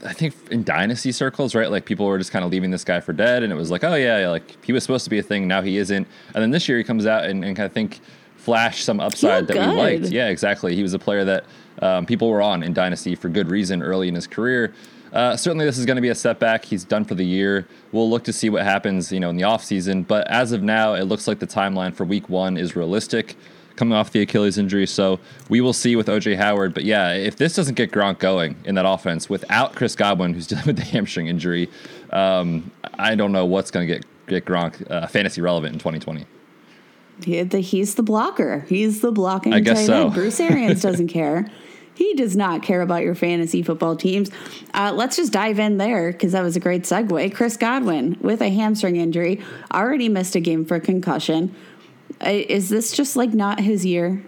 I 0.03 0.13
think 0.13 0.33
in 0.51 0.63
dynasty 0.63 1.11
circles, 1.11 1.55
right? 1.55 1.69
Like 1.69 1.85
people 1.85 2.05
were 2.05 2.17
just 2.17 2.31
kind 2.31 2.43
of 2.45 2.51
leaving 2.51 2.71
this 2.71 2.83
guy 2.83 2.99
for 2.99 3.13
dead, 3.13 3.43
and 3.43 3.51
it 3.51 3.55
was 3.55 3.71
like, 3.71 3.83
oh 3.83 3.95
yeah, 3.95 4.19
yeah, 4.19 4.29
like 4.29 4.63
he 4.65 4.73
was 4.73 4.83
supposed 4.83 5.03
to 5.03 5.09
be 5.09 5.19
a 5.19 5.23
thing, 5.23 5.47
now 5.47 5.61
he 5.61 5.77
isn't. 5.77 6.07
And 6.33 6.41
then 6.41 6.51
this 6.51 6.67
year 6.67 6.77
he 6.77 6.83
comes 6.83 7.05
out 7.05 7.25
and, 7.25 7.43
and 7.43 7.55
kind 7.55 7.65
of 7.65 7.73
think 7.73 7.99
flash 8.37 8.83
some 8.83 8.99
upside 8.99 9.47
that 9.47 9.55
looked 9.55 9.69
we 9.69 9.75
liked. 9.75 10.05
Yeah, 10.05 10.29
exactly. 10.29 10.75
He 10.75 10.83
was 10.83 10.93
a 10.93 10.99
player 10.99 11.25
that 11.25 11.45
um, 11.81 12.05
people 12.05 12.29
were 12.29 12.41
on 12.41 12.63
in 12.63 12.73
dynasty 12.73 13.15
for 13.15 13.29
good 13.29 13.49
reason 13.49 13.81
early 13.81 14.07
in 14.07 14.15
his 14.15 14.27
career. 14.27 14.73
Uh, 15.13 15.37
certainly, 15.37 15.65
this 15.65 15.77
is 15.77 15.85
going 15.85 15.95
to 15.95 16.01
be 16.01 16.09
a 16.09 16.15
setback. 16.15 16.65
He's 16.65 16.83
done 16.83 17.05
for 17.05 17.15
the 17.15 17.25
year. 17.25 17.67
We'll 17.93 18.09
look 18.09 18.25
to 18.25 18.33
see 18.33 18.49
what 18.49 18.63
happens, 18.63 19.11
you 19.11 19.19
know, 19.19 19.29
in 19.29 19.37
the 19.37 19.43
offseason. 19.43 20.05
But 20.05 20.27
as 20.27 20.51
of 20.51 20.61
now, 20.61 20.93
it 20.93 21.03
looks 21.03 21.27
like 21.27 21.39
the 21.39 21.47
timeline 21.47 21.95
for 21.95 22.03
Week 22.03 22.27
One 22.27 22.57
is 22.57 22.75
realistic, 22.75 23.37
coming 23.75 23.93
off 23.93 24.11
the 24.11 24.21
Achilles 24.21 24.57
injury. 24.57 24.87
So 24.87 25.19
we 25.49 25.61
will 25.61 25.73
see 25.73 25.95
with 25.95 26.07
OJ 26.07 26.37
Howard. 26.37 26.73
But 26.73 26.83
yeah, 26.83 27.13
if 27.13 27.35
this 27.35 27.55
doesn't 27.55 27.75
get 27.75 27.91
Gronk 27.91 28.19
going 28.19 28.55
in 28.65 28.75
that 28.75 28.85
offense 28.85 29.29
without 29.29 29.75
Chris 29.75 29.95
Godwin, 29.95 30.33
who's 30.33 30.47
dealing 30.47 30.65
with 30.65 30.77
the 30.77 30.83
hamstring 30.83 31.27
injury, 31.27 31.69
um, 32.11 32.71
I 32.95 33.15
don't 33.15 33.31
know 33.31 33.45
what's 33.45 33.71
going 33.71 33.87
to 33.87 33.93
get 33.93 34.05
get 34.27 34.45
Gronk 34.45 34.89
uh, 34.89 35.07
fantasy 35.07 35.41
relevant 35.41 35.73
in 35.73 35.79
2020. 35.79 36.25
He, 37.23 37.43
the, 37.43 37.59
he's 37.59 37.95
the 37.95 38.03
blocker. 38.03 38.65
He's 38.67 39.01
the 39.01 39.11
blocking 39.11 39.53
I 39.53 39.59
guess 39.59 39.85
so. 39.85 40.05
end. 40.05 40.13
Bruce 40.13 40.39
Arians 40.39 40.81
doesn't 40.81 41.07
care. 41.07 41.49
He 41.93 42.13
does 42.13 42.35
not 42.35 42.61
care 42.61 42.81
about 42.81 43.03
your 43.03 43.15
fantasy 43.15 43.63
football 43.63 43.95
teams. 43.95 44.29
Uh, 44.73 44.91
let's 44.93 45.15
just 45.15 45.31
dive 45.31 45.59
in 45.59 45.77
there 45.77 46.11
because 46.11 46.33
that 46.33 46.41
was 46.41 46.57
a 46.57 46.59
great 46.59 46.83
segue. 46.83 47.33
Chris 47.33 47.55
Godwin 47.55 48.17
with 48.19 48.41
a 48.41 48.49
hamstring 48.49 48.97
injury 48.97 49.41
already 49.73 50.09
missed 50.09 50.35
a 50.35 50.41
game 50.41 50.65
for 50.65 50.77
concussion. 50.81 51.55
Is 52.25 52.69
this 52.69 52.91
just 52.91 53.15
like 53.15 53.33
not 53.33 53.59
his 53.59 53.85
year? 53.85 54.23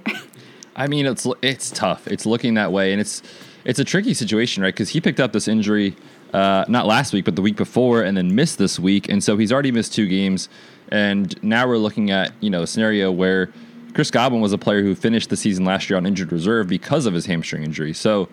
I 0.76 0.88
mean, 0.88 1.06
it's 1.06 1.28
it's 1.42 1.72
tough. 1.72 2.08
It's 2.08 2.26
looking 2.26 2.54
that 2.54 2.72
way, 2.72 2.92
and 2.92 3.02
it's 3.02 3.24
it's 3.66 3.80
a 3.80 3.84
tricky 3.84 4.14
situation, 4.14 4.64
right? 4.64 4.74
Because 4.74 4.90
he 4.90 5.02
picked 5.02 5.20
up 5.20 5.34
this 5.34 5.48
injury 5.48 5.96
uh, 6.34 6.66
not 6.68 6.86
last 6.86 7.14
week, 7.14 7.26
but 7.26 7.36
the 7.36 7.42
week 7.42 7.56
before, 7.56 8.04
and 8.04 8.16
then 8.16 8.36
missed 8.36 8.58
this 8.58 8.80
week, 8.80 9.10
and 9.10 9.24
so 9.24 9.38
he's 9.38 9.52
already 9.52 9.72
missed 9.72 9.94
two 9.94 10.08
games. 10.08 10.50
And 10.90 11.42
now 11.44 11.68
we're 11.68 11.78
looking 11.78 12.12
at 12.12 12.32
you 12.40 12.50
know 12.50 12.62
a 12.62 12.68
scenario 12.68 13.12
where 13.12 13.52
Chris 13.94 14.12
Godwin 14.12 14.42
was 14.42 14.54
a 14.54 14.58
player 14.58 14.84
who 14.84 14.94
finished 14.94 15.30
the 15.30 15.38
season 15.38 15.66
last 15.66 15.90
year 15.90 15.98
on 15.98 16.06
injured 16.06 16.32
reserve 16.32 16.68
because 16.68 17.06
of 17.06 17.14
his 17.14 17.26
hamstring 17.26 17.64
injury. 17.64 17.94
So 17.94 18.30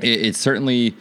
it, 0.00 0.26
it's 0.26 0.38
certainly 0.38 0.96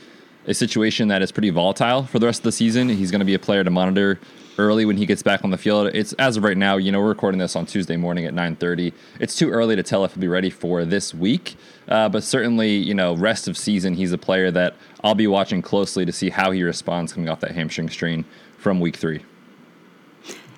a 0.46 0.54
situation 0.54 1.08
that 1.08 1.22
is 1.22 1.32
pretty 1.32 1.50
volatile 1.50 2.04
for 2.04 2.20
the 2.20 2.26
rest 2.26 2.42
of 2.42 2.44
the 2.44 2.52
season. 2.52 2.90
He's 2.90 3.12
going 3.12 3.20
to 3.20 3.26
be 3.26 3.34
a 3.34 3.40
player 3.40 3.64
to 3.64 3.70
monitor 3.70 4.20
early 4.58 4.86
when 4.86 4.98
he 4.98 5.06
gets 5.06 5.24
back 5.24 5.44
on 5.44 5.52
the 5.52 5.58
field. 5.58 5.92
It's 5.94 6.14
as 6.14 6.38
of 6.38 6.44
right 6.44 6.58
now, 6.58 6.78
you 6.78 6.92
know, 6.92 7.00
we're 7.00 7.10
recording 7.10 7.40
this 7.40 7.56
on 7.56 7.66
Tuesday 7.66 7.98
morning 7.98 8.26
at 8.26 8.34
9:30. 8.34 8.94
It's 9.20 9.36
too 9.36 9.50
early 9.50 9.76
to 9.76 9.84
tell 9.84 10.04
if 10.06 10.14
he'll 10.14 10.22
be 10.22 10.28
ready 10.28 10.50
for 10.50 10.86
this 10.86 11.14
week, 11.14 11.56
uh, 11.88 12.10
but 12.10 12.24
certainly, 12.24 12.76
you 12.76 12.94
know, 12.94 13.16
rest 13.16 13.48
of 13.48 13.58
season, 13.58 13.96
he's 13.96 14.12
a 14.12 14.18
player 14.18 14.52
that 14.52 14.76
I'll 15.04 15.16
be 15.16 15.28
watching 15.28 15.62
closely 15.62 16.06
to 16.06 16.12
see 16.12 16.30
how 16.30 16.52
he 16.52 16.64
responds 16.64 17.14
coming 17.14 17.30
off 17.30 17.40
that 17.42 17.52
hamstring 17.52 17.90
strain 17.90 18.26
from 18.58 18.80
week 18.80 18.96
three. 18.96 19.24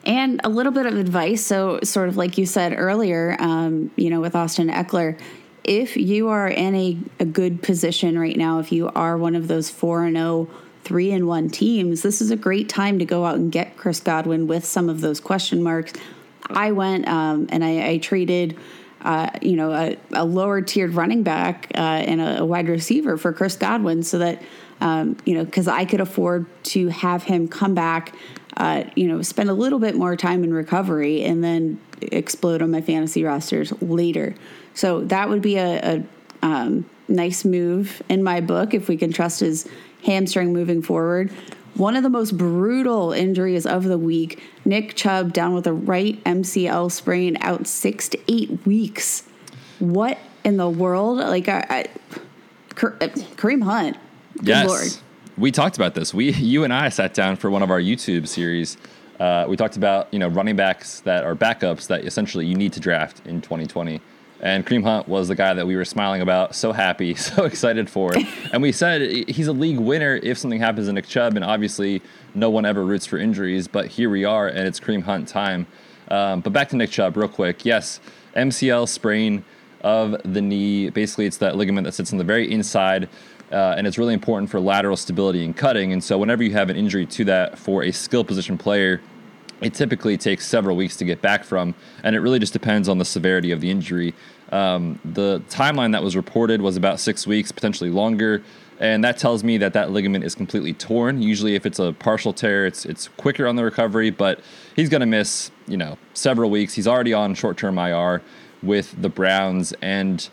And 0.05 0.39
a 0.43 0.49
little 0.49 0.71
bit 0.71 0.85
of 0.85 0.95
advice. 0.97 1.43
So, 1.43 1.79
sort 1.83 2.09
of 2.09 2.17
like 2.17 2.37
you 2.37 2.45
said 2.45 2.75
earlier, 2.77 3.35
um, 3.39 3.89
you 3.95 4.11
know, 4.11 4.21
with 4.21 4.35
Austin 4.35 4.69
Ekeler, 4.69 5.19
if 5.63 5.97
you 5.97 6.29
are 6.29 6.47
in 6.47 6.75
a, 6.75 6.97
a 7.19 7.25
good 7.25 7.63
position 7.63 8.19
right 8.19 8.37
now, 8.37 8.59
if 8.59 8.71
you 8.71 8.89
are 8.89 9.17
one 9.17 9.35
of 9.35 9.47
those 9.47 9.69
4 9.69 10.05
and 10.05 10.15
0, 10.15 10.47
3 10.85 11.11
and 11.11 11.27
1 11.27 11.49
teams, 11.49 12.01
this 12.01 12.21
is 12.21 12.31
a 12.31 12.35
great 12.35 12.69
time 12.69 12.99
to 12.99 13.05
go 13.05 13.25
out 13.25 13.35
and 13.35 13.51
get 13.51 13.75
Chris 13.75 13.99
Godwin 13.99 14.47
with 14.47 14.65
some 14.65 14.87
of 14.87 15.01
those 15.01 15.19
question 15.19 15.61
marks. 15.61 15.93
I 16.47 16.71
went 16.71 17.07
um, 17.07 17.47
and 17.49 17.63
I, 17.63 17.89
I 17.89 17.97
traded. 17.97 18.57
Uh, 19.01 19.29
you 19.39 19.55
know, 19.55 19.71
a, 19.71 19.95
a 20.13 20.25
lower 20.25 20.63
tiered 20.63 20.95
running 20.95 21.21
back 21.21 21.71
uh, 21.75 21.77
and 21.77 22.19
a, 22.19 22.39
a 22.39 22.45
wide 22.45 22.67
receiver 22.67 23.17
for 23.17 23.31
Chris 23.31 23.55
Godwin 23.55 24.01
so 24.01 24.17
that, 24.17 24.41
um, 24.81 25.15
you 25.25 25.35
know, 25.35 25.45
because 25.45 25.67
I 25.67 25.85
could 25.85 26.01
afford 26.01 26.47
to 26.63 26.87
have 26.87 27.21
him 27.21 27.47
come 27.47 27.75
back 27.75 28.15
uh, 28.57 28.85
you 28.95 29.07
know, 29.07 29.21
spend 29.21 29.49
a 29.49 29.53
little 29.53 29.79
bit 29.79 29.95
more 29.95 30.15
time 30.15 30.43
in 30.43 30.53
recovery 30.53 31.23
and 31.23 31.43
then 31.43 31.79
explode 32.01 32.61
on 32.61 32.71
my 32.71 32.81
fantasy 32.81 33.23
rosters 33.23 33.73
later. 33.81 34.33
So 34.73 35.01
that 35.05 35.29
would 35.29 35.41
be 35.41 35.57
a, 35.57 35.97
a 35.97 36.03
um, 36.41 36.89
nice 37.07 37.43
move 37.43 38.01
in 38.07 38.23
my 38.23 38.41
book 38.41 38.73
if 38.73 38.87
we 38.87 38.97
can 38.97 39.11
trust 39.11 39.41
his 39.41 39.67
hamstring 40.05 40.53
moving 40.53 40.81
forward. 40.81 41.31
One 41.75 41.97
of 41.97 42.03
the 42.03 42.09
most 42.09 42.37
brutal 42.37 43.11
injuries 43.11 43.65
of 43.65 43.83
the 43.83 43.97
week 43.97 44.41
Nick 44.63 44.95
Chubb 44.95 45.33
down 45.33 45.53
with 45.53 45.67
a 45.67 45.73
right 45.73 46.23
MCL 46.23 46.91
sprain, 46.91 47.37
out 47.41 47.67
six 47.67 48.07
to 48.09 48.19
eight 48.31 48.65
weeks. 48.65 49.23
What 49.79 50.17
in 50.45 50.55
the 50.57 50.69
world? 50.69 51.17
Like, 51.17 51.49
I, 51.49 51.65
I, 51.69 51.85
Kareem 52.69 53.63
Hunt. 53.63 53.97
Good 54.37 54.47
yes. 54.47 54.67
Lord. 54.67 54.87
We 55.37 55.51
talked 55.51 55.75
about 55.75 55.95
this. 55.95 56.13
We, 56.13 56.31
you 56.31 56.63
and 56.63 56.73
I 56.73 56.87
sat 56.89 57.13
down 57.13 57.35
for 57.35 57.49
one 57.49 57.61
of 57.61 57.69
our 57.69 57.81
YouTube 57.81 58.27
series. 58.27 58.77
Uh, 59.19 59.45
we 59.47 59.55
talked 59.55 59.77
about 59.77 60.13
you 60.13 60.19
know 60.19 60.27
running 60.27 60.55
backs 60.55 61.01
that 61.01 61.23
are 61.23 61.35
backups 61.35 61.87
that 61.87 62.05
essentially 62.05 62.45
you 62.45 62.55
need 62.55 62.73
to 62.73 62.79
draft 62.79 63.21
in 63.25 63.41
2020. 63.41 64.01
And 64.41 64.65
Kareem 64.65 64.83
Hunt 64.83 65.07
was 65.07 65.27
the 65.27 65.35
guy 65.35 65.53
that 65.53 65.65
we 65.65 65.75
were 65.75 65.85
smiling 65.85 66.21
about, 66.21 66.55
so 66.55 66.73
happy, 66.73 67.15
so 67.15 67.45
excited 67.45 67.89
for. 67.89 68.13
and 68.51 68.61
we 68.61 68.71
said 68.71 69.29
he's 69.29 69.47
a 69.47 69.53
league 69.53 69.79
winner 69.79 70.19
if 70.21 70.37
something 70.37 70.59
happens 70.59 70.87
to 70.87 70.93
Nick 70.93 71.07
Chubb. 71.07 71.35
And 71.35 71.45
obviously, 71.45 72.01
no 72.33 72.49
one 72.49 72.65
ever 72.65 72.83
roots 72.83 73.05
for 73.05 73.17
injuries, 73.17 73.67
but 73.67 73.87
here 73.87 74.09
we 74.09 74.25
are, 74.25 74.47
and 74.47 74.67
it's 74.67 74.79
Kareem 74.79 75.03
Hunt 75.03 75.27
time. 75.27 75.67
Um, 76.09 76.41
but 76.41 76.53
back 76.53 76.69
to 76.69 76.75
Nick 76.75 76.91
Chubb, 76.91 77.17
real 77.17 77.27
quick. 77.27 77.65
Yes, 77.65 77.99
MCL 78.35 78.87
sprain 78.89 79.43
of 79.81 80.15
the 80.23 80.41
knee. 80.41 80.89
Basically, 80.89 81.25
it's 81.25 81.37
that 81.37 81.55
ligament 81.55 81.85
that 81.85 81.93
sits 81.93 82.11
on 82.11 82.17
the 82.17 82.23
very 82.23 82.51
inside. 82.51 83.09
Uh, 83.51 83.75
and 83.77 83.85
it's 83.85 83.99
really 83.99 84.13
important 84.13 84.49
for 84.49 84.59
lateral 84.59 84.97
stability 84.97 85.45
and 85.45 85.55
cutting. 85.55 85.93
And 85.93 86.03
so, 86.03 86.17
whenever 86.17 86.43
you 86.43 86.51
have 86.53 86.69
an 86.69 86.75
injury 86.75 87.05
to 87.05 87.25
that 87.25 87.59
for 87.59 87.83
a 87.83 87.91
skill 87.91 88.23
position 88.23 88.57
player, 88.57 89.01
it 89.65 89.73
typically 89.73 90.15
takes 90.15 90.45
several 90.45 90.75
weeks 90.75 90.95
to 90.97 91.05
get 91.05 91.23
back 91.23 91.43
from, 91.43 91.73
and 92.03 92.15
it 92.15 92.19
really 92.19 92.37
just 92.37 92.53
depends 92.53 92.87
on 92.87 92.99
the 92.99 93.05
severity 93.05 93.51
of 93.51 93.61
the 93.61 93.71
injury. 93.71 94.13
Um, 94.51 94.99
the 95.03 95.41
timeline 95.49 95.91
that 95.93 96.03
was 96.03 96.15
reported 96.15 96.61
was 96.61 96.77
about 96.77 96.99
six 96.99 97.25
weeks, 97.25 97.51
potentially 97.51 97.89
longer, 97.89 98.43
and 98.79 99.03
that 99.03 99.17
tells 99.17 99.43
me 99.43 99.57
that 99.57 99.73
that 99.73 99.89
ligament 99.89 100.23
is 100.23 100.35
completely 100.35 100.73
torn. 100.73 101.23
Usually, 101.23 101.55
if 101.55 101.65
it's 101.65 101.79
a 101.79 101.93
partial 101.93 102.31
tear, 102.31 102.67
it's 102.67 102.85
it's 102.85 103.07
quicker 103.17 103.47
on 103.47 103.55
the 103.55 103.63
recovery, 103.63 104.11
but 104.11 104.39
he's 104.75 104.87
going 104.87 105.01
to 105.01 105.07
miss 105.07 105.49
you 105.67 105.77
know 105.77 105.97
several 106.13 106.51
weeks. 106.51 106.75
He's 106.75 106.87
already 106.87 107.13
on 107.13 107.33
short-term 107.33 107.79
IR 107.79 108.21
with 108.61 109.01
the 109.01 109.09
Browns, 109.09 109.73
and 109.81 110.29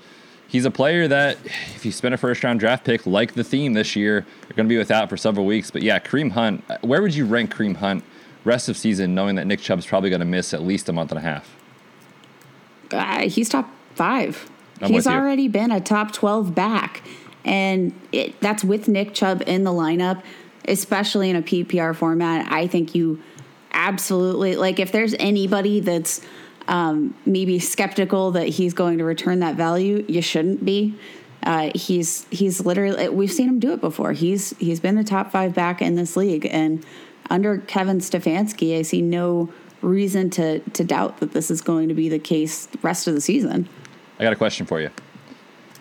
he's 0.46 0.66
a 0.66 0.70
player 0.70 1.08
that 1.08 1.38
if 1.74 1.86
you 1.86 1.92
spend 1.92 2.12
a 2.12 2.18
first-round 2.18 2.60
draft 2.60 2.84
pick 2.84 3.06
like 3.06 3.32
the 3.32 3.44
theme 3.44 3.72
this 3.72 3.96
year, 3.96 4.26
you're 4.42 4.56
going 4.56 4.68
to 4.68 4.74
be 4.74 4.76
without 4.76 5.08
for 5.08 5.16
several 5.16 5.46
weeks. 5.46 5.70
But 5.70 5.80
yeah, 5.80 5.98
Kareem 5.98 6.32
Hunt, 6.32 6.62
where 6.82 7.00
would 7.00 7.14
you 7.14 7.24
rank 7.24 7.54
Kareem 7.54 7.76
Hunt? 7.76 8.04
Rest 8.44 8.68
of 8.68 8.76
season, 8.76 9.14
knowing 9.14 9.36
that 9.36 9.46
Nick 9.46 9.60
Chubb's 9.60 9.86
probably 9.86 10.10
going 10.10 10.20
to 10.20 10.26
miss 10.26 10.52
at 10.52 10.62
least 10.62 10.88
a 10.88 10.92
month 10.92 11.10
and 11.10 11.18
a 11.18 11.22
half? 11.22 11.56
Uh, 12.90 13.28
he's 13.28 13.48
top 13.48 13.70
5 13.94 14.50
I'm 14.82 14.92
he's 14.92 15.06
already 15.06 15.48
been 15.48 15.70
a 15.70 15.80
top 15.80 16.12
12 16.12 16.54
back. 16.54 17.02
And 17.44 17.92
it, 18.10 18.38
that's 18.40 18.64
with 18.64 18.88
Nick 18.88 19.14
Chubb 19.14 19.42
in 19.46 19.64
the 19.64 19.70
lineup, 19.70 20.22
especially 20.66 21.30
in 21.30 21.36
a 21.36 21.42
PPR 21.42 21.94
format. 21.94 22.50
I 22.52 22.66
think 22.66 22.94
you 22.94 23.20
absolutely, 23.72 24.56
like, 24.56 24.78
if 24.78 24.92
there's 24.92 25.14
anybody 25.18 25.80
that's 25.80 26.20
um, 26.68 27.14
maybe 27.26 27.58
skeptical 27.58 28.32
that 28.32 28.48
he's 28.48 28.74
going 28.74 28.98
to 28.98 29.04
return 29.04 29.40
that 29.40 29.56
value, 29.56 30.04
you 30.08 30.22
shouldn't 30.22 30.64
be. 30.64 30.94
Uh, 31.44 31.72
he's 31.74 32.24
he's 32.30 32.64
literally 32.64 33.08
we've 33.08 33.32
seen 33.32 33.48
him 33.48 33.58
do 33.58 33.72
it 33.72 33.80
before. 33.80 34.12
He's 34.12 34.56
he's 34.58 34.78
been 34.78 34.96
a 34.96 35.02
top 35.02 35.32
five 35.32 35.52
back 35.52 35.82
in 35.82 35.96
this 35.96 36.16
league, 36.16 36.46
and 36.48 36.86
under 37.30 37.58
Kevin 37.58 37.98
Stefanski, 37.98 38.78
I 38.78 38.82
see 38.82 39.02
no 39.02 39.52
reason 39.80 40.30
to 40.30 40.60
to 40.60 40.84
doubt 40.84 41.18
that 41.18 41.32
this 41.32 41.50
is 41.50 41.60
going 41.60 41.88
to 41.88 41.94
be 41.94 42.08
the 42.08 42.18
case 42.18 42.66
the 42.66 42.78
rest 42.82 43.06
of 43.06 43.14
the 43.14 43.20
season. 43.20 43.68
I 44.18 44.22
got 44.24 44.32
a 44.32 44.36
question 44.36 44.66
for 44.66 44.80
you. 44.80 44.90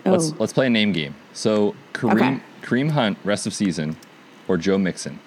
Oh, 0.06 0.12
Let's 0.12 0.34
let's 0.40 0.54
play 0.54 0.68
a 0.68 0.70
name 0.70 0.92
game. 0.92 1.16
So 1.34 1.76
Kareem 1.94 2.14
Okay. 2.14 2.40
Kareem 2.62 2.92
Hunt 2.92 3.18
rest 3.24 3.46
of 3.48 3.54
season, 3.54 3.98
or 4.48 4.58
Joe 4.58 4.78
Mixon. 4.78 5.20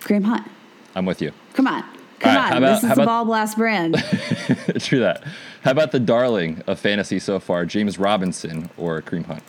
Kareem 0.00 0.24
Hunt. 0.24 0.46
I'm 0.94 1.04
with 1.06 1.20
you. 1.22 1.32
Come 1.54 1.66
on. 1.66 1.82
Come 2.20 2.34
right, 2.34 2.52
on. 2.52 2.58
about- 2.58 2.82
this 2.82 2.90
is 2.90 2.96
the 2.96 3.04
Ball 3.04 3.24
Blast 3.24 3.56
brand. 3.56 3.94
True 4.80 5.00
that. 5.00 5.22
How 5.62 5.70
about 5.70 5.92
the 5.92 6.00
darling 6.00 6.62
of 6.66 6.78
fantasy 6.80 7.18
so 7.18 7.38
far, 7.38 7.64
James 7.64 7.98
Robinson 7.98 8.70
or 8.76 9.00
Kareem 9.02 9.24
Hunt? 9.26 9.42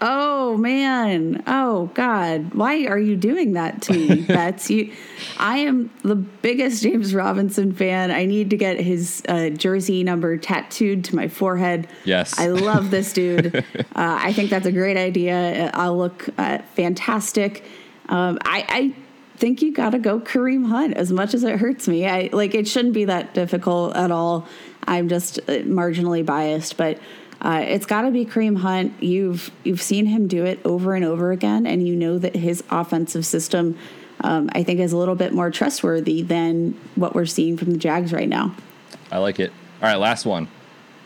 Oh 0.00 0.56
man. 0.56 1.42
Oh 1.46 1.90
God. 1.94 2.54
Why 2.54 2.86
are 2.86 2.98
you 2.98 3.16
doing 3.16 3.52
that 3.52 3.82
to 3.82 3.92
me, 3.92 4.20
Betts? 4.28 4.70
You 4.70 4.92
I 5.38 5.58
am 5.58 5.90
the 6.02 6.16
biggest 6.16 6.82
James 6.82 7.14
Robinson 7.14 7.72
fan. 7.72 8.10
I 8.10 8.26
need 8.26 8.50
to 8.50 8.56
get 8.56 8.78
his 8.80 9.22
uh, 9.28 9.50
jersey 9.50 10.04
number 10.04 10.36
tattooed 10.36 11.04
to 11.04 11.16
my 11.16 11.28
forehead. 11.28 11.88
Yes. 12.04 12.38
I 12.38 12.48
love 12.48 12.90
this 12.90 13.12
dude. 13.14 13.56
uh, 13.56 13.62
I 13.94 14.32
think 14.32 14.50
that's 14.50 14.66
a 14.66 14.72
great 14.72 14.96
idea. 14.96 15.70
I'll 15.74 15.96
look 15.96 16.28
uh, 16.38 16.58
fantastic. 16.74 17.64
Um, 18.08 18.38
I, 18.44 18.66
I 18.68 18.94
think 19.38 19.62
you 19.62 19.72
got 19.72 19.90
to 19.90 19.98
go 19.98 20.20
Kareem 20.20 20.66
Hunt 20.66 20.94
as 20.96 21.10
much 21.12 21.34
as 21.34 21.42
it 21.44 21.58
hurts 21.58 21.88
me. 21.88 22.06
I 22.06 22.28
like 22.32 22.54
it 22.54 22.68
shouldn't 22.68 22.94
be 22.94 23.06
that 23.06 23.34
difficult 23.34 23.96
at 23.96 24.10
all. 24.10 24.46
I'm 24.86 25.08
just 25.08 25.38
uh, 25.38 25.62
marginally 25.62 26.24
biased, 26.24 26.76
but 26.76 26.98
uh, 27.44 27.62
it's 27.62 27.84
got 27.84 28.02
to 28.02 28.10
be 28.10 28.24
Kareem 28.24 28.56
Hunt. 28.56 29.02
You've 29.02 29.50
you've 29.64 29.82
seen 29.82 30.06
him 30.06 30.26
do 30.26 30.46
it 30.46 30.58
over 30.64 30.94
and 30.94 31.04
over 31.04 31.30
again, 31.30 31.66
and 31.66 31.86
you 31.86 31.94
know 31.94 32.18
that 32.18 32.34
his 32.34 32.64
offensive 32.70 33.26
system, 33.26 33.78
um, 34.22 34.48
I 34.54 34.62
think, 34.62 34.80
is 34.80 34.92
a 34.92 34.96
little 34.96 35.14
bit 35.14 35.34
more 35.34 35.50
trustworthy 35.50 36.22
than 36.22 36.72
what 36.94 37.14
we're 37.14 37.26
seeing 37.26 37.58
from 37.58 37.70
the 37.70 37.76
Jags 37.76 38.14
right 38.14 38.28
now. 38.28 38.56
I 39.12 39.18
like 39.18 39.38
it. 39.38 39.52
All 39.82 39.88
right, 39.88 39.96
last 39.96 40.24
one. 40.24 40.48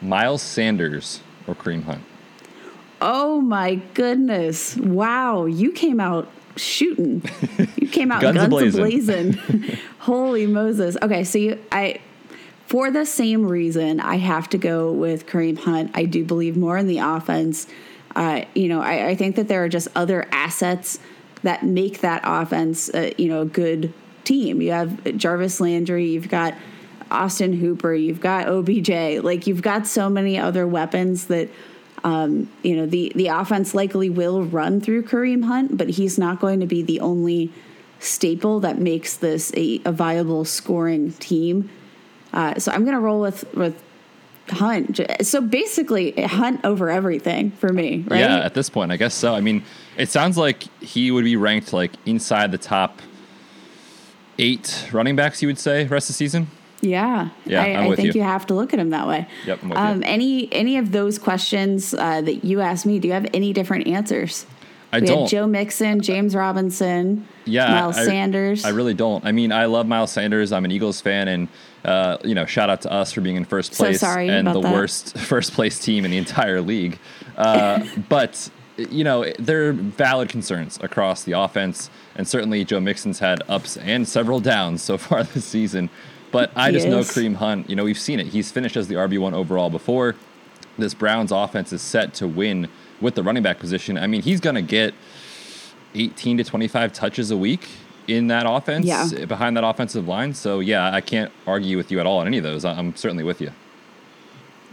Miles 0.01 0.41
Sanders 0.41 1.21
or 1.49 1.57
Kareem 1.57 1.83
Hunt? 1.83 2.05
Oh 3.03 3.41
my 3.41 3.75
goodness! 3.95 4.77
Wow, 4.77 5.47
you 5.47 5.73
came 5.73 5.99
out 5.99 6.31
shooting. 6.55 7.21
You 7.77 7.89
came 7.89 8.13
out 8.13 8.21
Guns 8.23 8.37
guns, 8.37 8.77
a-blazing. 8.77 9.33
Holy 9.99 10.47
Moses! 10.47 10.97
Okay, 11.03 11.25
so 11.25 11.39
you, 11.39 11.59
I, 11.73 12.01
for 12.69 12.91
the 12.91 13.07
same 13.07 13.47
reason, 13.47 13.99
I 13.99 14.17
have 14.17 14.51
to 14.51 14.59
go 14.59 14.93
with 14.93 15.27
Kareem 15.27 15.59
Hunt. 15.59 15.91
I 15.95 16.05
do 16.05 16.23
believe 16.23 16.55
more 16.55 16.77
in 16.77 16.87
the 16.87 16.99
offense. 16.99 17.67
Uh, 18.15 18.43
you 18.55 18.69
know, 18.69 18.83
I, 18.83 19.09
I 19.09 19.15
think 19.15 19.37
that 19.37 19.49
there 19.49 19.65
are 19.65 19.71
just 19.71 19.89
other 19.97 20.29
assets 20.33 20.99
that 21.45 21.65
make 21.65 22.03
that 22.03 22.21
offense, 22.25 22.91
uh, 22.91 23.11
you 23.17 23.29
know, 23.29 23.41
a 23.41 23.47
good 23.47 23.95
team. 24.25 24.61
You 24.61 24.73
have 24.73 25.17
Jarvis 25.17 25.63
Landry. 25.63 26.11
You've 26.11 26.29
got 26.29 26.53
Austin 27.11 27.55
Hooper. 27.55 27.95
You've 27.95 28.21
got 28.21 28.49
OBJ. 28.49 29.25
Like 29.25 29.47
you've 29.47 29.63
got 29.63 29.87
so 29.87 30.11
many 30.11 30.39
other 30.39 30.67
weapons 30.67 31.29
that 31.29 31.49
um, 32.05 32.51
you 32.63 32.77
know 32.77 32.85
the 32.85 33.13
the 33.15 33.29
offense 33.29 33.75
likely 33.75 34.11
will 34.11 34.43
run 34.43 34.83
through 34.83 35.05
Kareem 35.05 35.45
Hunt, 35.45 35.79
but 35.79 35.89
he's 35.89 36.19
not 36.19 36.39
going 36.39 36.61
to 36.61 36.67
be 36.67 36.83
the 36.83 37.01
only 37.01 37.51
staple 37.99 38.61
that 38.61 38.79
makes 38.79 39.17
this 39.17 39.53
a, 39.57 39.81
a 39.87 39.91
viable 39.91 40.45
scoring 40.45 41.13
team. 41.13 41.71
Uh, 42.33 42.59
so 42.59 42.73
I'm 42.73 42.85
going 42.85 42.95
to 42.97 43.01
roll 43.01 43.21
with 43.21 43.45
with 43.55 43.83
Hunt. 44.51 45.01
So 45.23 45.41
basically, 45.41 46.13
Hunt 46.23 46.61
over 46.65 46.91
everything 46.91 47.51
for 47.53 47.71
me, 47.73 48.05
right? 48.09 48.21
Yeah, 48.21 48.39
at 48.39 48.55
this 48.55 48.69
point, 48.71 48.93
I 48.93 48.97
guess 48.97 49.15
so. 49.15 49.35
I 49.35 49.41
mean, 49.41 49.63
it 49.97 50.09
sounds 50.09 50.37
like 50.39 50.63
he 50.83 51.11
would 51.11 51.25
be 51.25 51.37
ranked 51.37 51.73
like 51.73 51.93
inside 52.07 52.51
the 52.53 52.59
top 52.59 53.01
eight 54.39 54.89
running 54.93 55.17
backs. 55.17 55.43
You 55.43 55.49
would 55.49 55.59
say 55.59 55.85
rest 55.87 56.07
of 56.09 56.15
the 56.15 56.19
season. 56.19 56.49
Yeah, 56.81 57.31
Yeah, 57.45 57.61
I, 57.65 57.87
I 57.91 57.97
think 57.97 58.15
you. 58.15 58.21
you. 58.21 58.23
have 58.23 58.47
to 58.47 58.55
look 58.55 58.73
at 58.73 58.79
him 58.79 58.91
that 58.91 59.09
way. 59.09 59.27
Yep, 59.47 59.63
I'm 59.65 59.69
with 59.69 59.79
you. 59.79 59.85
um, 59.85 60.03
Any 60.07 60.53
any 60.53 60.77
of 60.79 60.93
those 60.93 61.19
questions 61.19 61.93
uh, 61.93 62.21
that 62.21 62.45
you 62.45 62.61
asked 62.61 62.87
me, 62.87 63.01
do 63.01 63.09
you 63.09 63.15
have 63.15 63.27
any 63.35 63.53
different 63.53 63.89
answers? 63.89 64.47
I 64.93 65.01
we 65.01 65.07
don't. 65.09 65.21
had 65.23 65.29
Joe 65.29 65.47
Mixon, 65.49 66.01
James 66.01 66.37
Robinson, 66.37 67.27
Yeah, 67.47 67.67
Miles 67.69 67.99
I- 67.99 68.05
Sanders. 68.05 68.65
I 68.65 68.69
really 68.71 68.95
don't. 68.95 69.25
I 69.25 69.33
mean, 69.33 69.51
I 69.51 69.65
love 69.67 69.89
Miles 69.89 70.13
Sanders. 70.13 70.53
I'm 70.53 70.65
an 70.65 70.71
Eagles 70.71 71.01
fan, 71.01 71.27
and 71.27 71.49
uh, 71.85 72.19
you 72.25 72.35
know, 72.35 72.45
shout 72.47 72.71
out 72.71 72.83
to 72.83 72.93
us 72.93 73.13
for 73.13 73.21
being 73.21 73.37
in 73.37 73.45
first 73.45 73.75
So 73.75 73.85
place 73.85 74.01
sorry 74.01 74.29
and 74.29 74.47
the 74.47 74.61
that. 74.61 74.73
worst 74.73 75.17
first 75.19 75.53
place 75.53 75.79
team 75.79 76.05
in 76.05 76.11
the 76.11 76.19
entire 76.19 76.61
league. 76.61 76.99
Uh, 77.37 77.85
but 78.09 78.51
you 78.77 79.03
know, 79.03 79.25
there 79.39 79.69
are 79.69 79.73
valid 79.73 80.29
concerns 80.29 80.79
across 80.83 81.25
the 81.25 81.33
offense, 81.33 81.91
and 82.15 82.29
certainly 82.29 82.65
Joe 82.65 82.81
Mixon's 82.81 83.19
had 83.19 83.43
ups 83.49 83.77
and 83.77 84.07
several 84.07 84.41
downs 84.41 84.83
so 84.83 84.97
far 84.99 85.23
this 85.25 85.45
season. 85.45 85.91
But 86.31 86.51
I 86.55 86.69
He 86.69 86.75
just 86.75 86.87
know. 86.87 87.01
Kareem 87.01 87.37
Hunt. 87.37 87.71
You 87.71 87.77
know, 87.77 87.85
we've 87.85 87.99
seen 87.99 88.21
it. 88.21 88.29
He's 88.29 88.53
finished 88.53 88.77
as 88.77 88.89
the 88.89 88.97
RB 88.97 89.19
one 89.19 89.35
overall 89.35 89.71
before. 89.71 90.15
This 90.77 90.95
Browns 90.95 91.33
offense 91.33 91.73
is 91.73 91.83
set 91.83 92.15
to 92.15 92.29
win 92.29 92.69
with 93.01 93.15
the 93.15 93.23
running 93.23 93.43
back 93.43 93.59
position. 93.59 93.97
I 93.99 94.07
mean, 94.07 94.23
he's 94.23 94.41
going 94.41 94.55
to 94.55 94.63
get 94.63 94.95
18 95.95 96.37
to 96.39 96.45
25 96.45 96.93
touches 96.93 97.31
a 97.31 97.37
week 97.37 97.69
in 98.09 98.27
that 98.29 98.45
offense 98.49 98.87
Yeah. 98.87 99.07
behind 99.27 99.57
that 99.57 99.65
offensive 99.65 100.09
line. 100.09 100.35
So 100.35 100.61
yeah, 100.61 100.91
I 100.93 101.01
can't 101.01 101.31
argue 101.47 101.77
with 101.77 101.91
you 101.93 102.01
at 102.01 102.07
all 102.07 102.19
on 102.19 102.27
any 102.27 102.39
of 102.39 102.45
those. 102.45 102.65
I'm 102.65 102.97
certainly 102.97 103.23
with 103.23 103.41
you. 103.41 103.51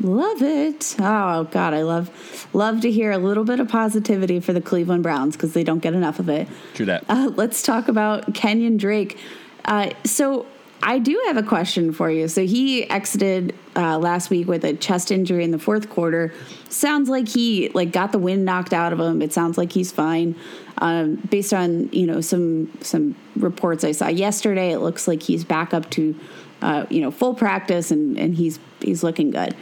Love 0.01 0.41
it. 0.41 0.95
Oh 0.99 1.45
God, 1.45 1.73
I 1.73 1.83
love 1.83 2.47
love 2.53 2.81
to 2.81 2.91
hear 2.91 3.11
a 3.11 3.17
little 3.17 3.45
bit 3.45 3.59
of 3.61 3.69
positivity 3.69 4.41
for 4.41 4.51
the 4.51 4.59
Cleveland 4.59 5.03
Browns 5.03 5.35
because 5.37 5.53
they 5.53 5.63
don't 5.63 5.79
get 5.79 5.93
enough 5.93 6.19
of 6.19 6.27
it. 6.27 6.47
True 6.73 6.85
that. 6.87 7.05
Uh, 7.07 7.31
let's 7.35 7.61
talk 7.61 7.87
about 7.87 8.33
Kenyon 8.33 8.75
Drake. 8.75 9.17
Uh, 9.63 9.91
so 10.03 10.45
I 10.83 10.99
do 10.99 11.21
have 11.27 11.37
a 11.37 11.43
question 11.43 11.93
for 11.93 12.11
you. 12.11 12.27
So 12.27 12.45
he 12.45 12.89
exited 12.89 13.55
uh, 13.75 13.97
last 13.97 14.29
week 14.29 14.47
with 14.47 14.63
a 14.63 14.73
chest 14.73 15.11
injury 15.11 15.43
in 15.43 15.51
the 15.51 15.59
fourth 15.59 15.89
quarter. 15.89 16.33
Sounds 16.69 17.09
like 17.09 17.27
he 17.27 17.69
like 17.69 17.91
got 17.91 18.11
the 18.11 18.19
wind 18.19 18.45
knocked 18.45 18.73
out 18.73 18.93
of 18.93 18.99
him. 18.99 19.21
It 19.21 19.33
sounds 19.33 19.57
like 19.57 19.71
he's 19.71 19.91
fine. 19.91 20.35
Um, 20.77 21.15
based 21.15 21.53
on 21.53 21.89
you 21.91 22.05
know 22.05 22.21
some 22.21 22.71
some 22.81 23.15
reports 23.35 23.83
I 23.83 23.91
saw 23.91 24.07
yesterday, 24.07 24.71
it 24.71 24.79
looks 24.79 25.07
like 25.07 25.23
he's 25.23 25.43
back 25.43 25.73
up 25.73 25.89
to 25.91 26.17
uh, 26.61 26.85
you 26.89 27.01
know 27.01 27.11
full 27.11 27.33
practice 27.35 27.91
and 27.91 28.17
and 28.17 28.35
he's 28.35 28.59
he's 28.81 29.03
looking 29.03 29.31
good. 29.31 29.55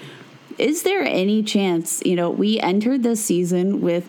Is 0.58 0.84
there 0.84 1.02
any 1.02 1.42
chance 1.44 2.02
you 2.06 2.16
know 2.16 2.30
we 2.30 2.60
entered 2.60 3.04
this 3.04 3.24
season 3.24 3.82
with 3.82 4.08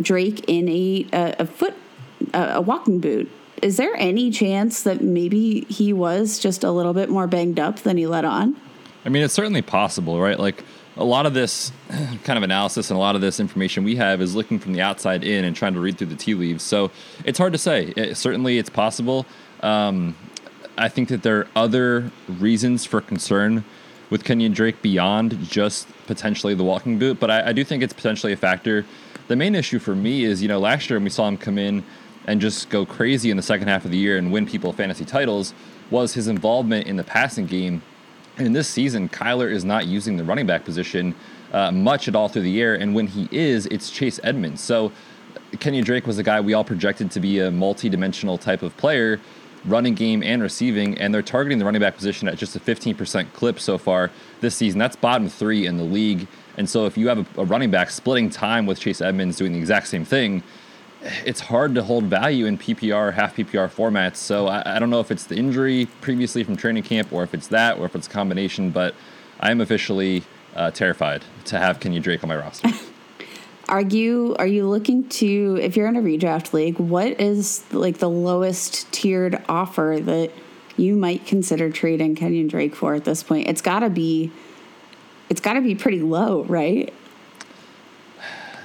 Drake 0.00 0.44
in 0.46 0.68
a 0.68 1.06
a, 1.12 1.36
a 1.40 1.46
foot 1.46 1.74
a, 2.32 2.54
a 2.54 2.60
walking 2.60 3.00
boot? 3.00 3.30
Is 3.62 3.78
there 3.78 3.94
any 3.96 4.30
chance 4.30 4.82
that 4.82 5.00
maybe 5.00 5.62
he 5.62 5.92
was 5.92 6.38
just 6.38 6.62
a 6.62 6.70
little 6.70 6.92
bit 6.92 7.08
more 7.08 7.26
banged 7.26 7.58
up 7.58 7.80
than 7.80 7.96
he 7.96 8.06
let 8.06 8.24
on? 8.24 8.54
I 9.06 9.08
mean, 9.08 9.22
it's 9.22 9.34
certainly 9.34 9.62
possible, 9.62 10.20
right? 10.20 10.38
Like 10.38 10.64
a 10.96 11.04
lot 11.04 11.26
of 11.26 11.32
this 11.32 11.70
kind 12.24 12.36
of 12.36 12.42
analysis 12.42 12.90
and 12.90 12.96
a 12.96 13.00
lot 13.00 13.14
of 13.14 13.20
this 13.20 13.38
information 13.38 13.84
we 13.84 13.94
have 13.96 14.20
is 14.20 14.34
looking 14.34 14.58
from 14.58 14.72
the 14.72 14.80
outside 14.80 15.22
in 15.22 15.44
and 15.44 15.54
trying 15.54 15.74
to 15.74 15.80
read 15.80 15.96
through 15.96 16.08
the 16.08 16.16
tea 16.16 16.34
leaves. 16.34 16.64
So 16.64 16.90
it's 17.24 17.38
hard 17.38 17.52
to 17.52 17.58
say. 17.58 17.92
It, 17.96 18.16
certainly, 18.16 18.58
it's 18.58 18.68
possible. 18.68 19.24
Um, 19.60 20.16
I 20.76 20.88
think 20.88 21.08
that 21.08 21.22
there 21.22 21.38
are 21.38 21.46
other 21.54 22.10
reasons 22.28 22.84
for 22.84 23.00
concern 23.00 23.64
with 24.10 24.24
Kenyon 24.24 24.52
Drake 24.52 24.82
beyond 24.82 25.40
just 25.48 25.88
potentially 26.06 26.54
the 26.54 26.64
walking 26.64 26.98
boot, 26.98 27.20
but 27.20 27.30
I, 27.30 27.48
I 27.48 27.52
do 27.52 27.64
think 27.64 27.82
it's 27.84 27.94
potentially 27.94 28.32
a 28.32 28.36
factor. 28.36 28.84
The 29.28 29.36
main 29.36 29.54
issue 29.54 29.78
for 29.78 29.94
me 29.94 30.24
is, 30.24 30.42
you 30.42 30.48
know, 30.48 30.58
last 30.58 30.90
year 30.90 30.98
when 30.98 31.04
we 31.04 31.10
saw 31.10 31.28
him 31.28 31.38
come 31.38 31.58
in 31.58 31.84
and 32.26 32.40
just 32.40 32.70
go 32.70 32.84
crazy 32.84 33.30
in 33.30 33.36
the 33.36 33.42
second 33.42 33.68
half 33.68 33.84
of 33.84 33.92
the 33.92 33.96
year 33.96 34.16
and 34.18 34.32
win 34.32 34.46
people 34.46 34.72
fantasy 34.72 35.04
titles 35.04 35.54
was 35.90 36.14
his 36.14 36.26
involvement 36.26 36.88
in 36.88 36.96
the 36.96 37.04
passing 37.04 37.46
game. 37.46 37.82
In 38.38 38.52
this 38.52 38.68
season, 38.68 39.08
Kyler 39.08 39.50
is 39.50 39.64
not 39.64 39.86
using 39.86 40.18
the 40.18 40.24
running 40.24 40.46
back 40.46 40.64
position 40.64 41.14
uh, 41.52 41.70
much 41.70 42.06
at 42.06 42.14
all 42.14 42.28
through 42.28 42.42
the 42.42 42.60
air. 42.60 42.74
And 42.74 42.94
when 42.94 43.06
he 43.06 43.28
is, 43.32 43.64
it's 43.66 43.90
Chase 43.90 44.20
Edmonds. 44.22 44.60
So 44.60 44.92
Kenyon 45.58 45.84
Drake 45.84 46.06
was 46.06 46.18
a 46.18 46.22
guy 46.22 46.40
we 46.40 46.52
all 46.52 46.64
projected 46.64 47.10
to 47.12 47.20
be 47.20 47.40
a 47.40 47.50
multi-dimensional 47.50 48.36
type 48.36 48.62
of 48.62 48.76
player, 48.76 49.20
running 49.64 49.94
game 49.94 50.22
and 50.22 50.42
receiving, 50.42 50.98
and 50.98 51.14
they're 51.14 51.22
targeting 51.22 51.58
the 51.58 51.64
running 51.64 51.80
back 51.80 51.96
position 51.96 52.28
at 52.28 52.36
just 52.36 52.54
a 52.56 52.60
15% 52.60 53.32
clip 53.32 53.58
so 53.58 53.78
far 53.78 54.10
this 54.42 54.54
season. 54.54 54.78
That's 54.78 54.96
bottom 54.96 55.30
three 55.30 55.66
in 55.66 55.78
the 55.78 55.84
league. 55.84 56.28
And 56.58 56.68
so 56.68 56.84
if 56.84 56.98
you 56.98 57.08
have 57.08 57.18
a, 57.38 57.40
a 57.40 57.44
running 57.44 57.70
back 57.70 57.88
splitting 57.88 58.28
time 58.28 58.66
with 58.66 58.78
Chase 58.78 59.00
Edmonds 59.00 59.38
doing 59.38 59.54
the 59.54 59.58
exact 59.58 59.88
same 59.88 60.04
thing, 60.04 60.42
it's 61.24 61.40
hard 61.40 61.74
to 61.74 61.82
hold 61.82 62.04
value 62.04 62.46
in 62.46 62.58
PPR, 62.58 63.12
half 63.12 63.36
PPR 63.36 63.68
formats. 63.68 64.16
So 64.16 64.46
I, 64.46 64.76
I, 64.76 64.78
don't 64.78 64.90
know 64.90 65.00
if 65.00 65.10
it's 65.10 65.24
the 65.24 65.36
injury 65.36 65.86
previously 66.00 66.44
from 66.44 66.56
training 66.56 66.82
camp 66.82 67.12
or 67.12 67.22
if 67.22 67.34
it's 67.34 67.48
that 67.48 67.78
or 67.78 67.86
if 67.86 67.94
it's 67.94 68.06
a 68.06 68.10
combination, 68.10 68.70
but 68.70 68.94
I 69.40 69.50
am 69.50 69.60
officially 69.60 70.24
uh, 70.54 70.70
terrified 70.70 71.24
to 71.46 71.58
have 71.58 71.80
Kenyon 71.80 72.02
Drake 72.02 72.22
on 72.22 72.28
my 72.28 72.36
roster. 72.36 72.70
are 73.68 73.82
you 73.82 74.36
are 74.38 74.46
you 74.46 74.68
looking 74.68 75.08
to 75.08 75.58
if 75.60 75.76
you're 75.76 75.88
in 75.88 75.96
a 75.96 76.02
redraft 76.02 76.52
league, 76.52 76.78
what 76.78 77.20
is 77.20 77.64
like 77.72 77.98
the 77.98 78.10
lowest 78.10 78.90
tiered 78.92 79.42
offer 79.48 79.98
that 80.00 80.32
you 80.76 80.94
might 80.94 81.26
consider 81.26 81.70
trading 81.70 82.14
Kenyon 82.14 82.48
Drake 82.48 82.74
for 82.74 82.94
at 82.94 83.04
this 83.04 83.22
point? 83.22 83.48
It's 83.48 83.62
got 83.62 83.80
to 83.80 83.90
be 83.90 84.30
it's 85.28 85.40
got 85.40 85.54
to 85.54 85.60
be 85.60 85.74
pretty 85.74 86.00
low, 86.00 86.44
right? 86.44 86.92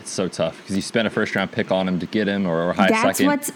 So 0.10 0.28
tough 0.28 0.58
because 0.58 0.76
you 0.76 0.82
spent 0.82 1.08
a 1.08 1.12
first 1.12 1.36
round 1.36 1.52
pick 1.52 1.72
on 1.72 1.88
him 1.88 2.00
to 2.00 2.06
get 2.06 2.28
him 2.28 2.48
or, 2.48 2.70
or 2.70 2.74
high 2.74 2.88
That's 2.88 3.18
second. 3.18 3.28
What's, 3.28 3.52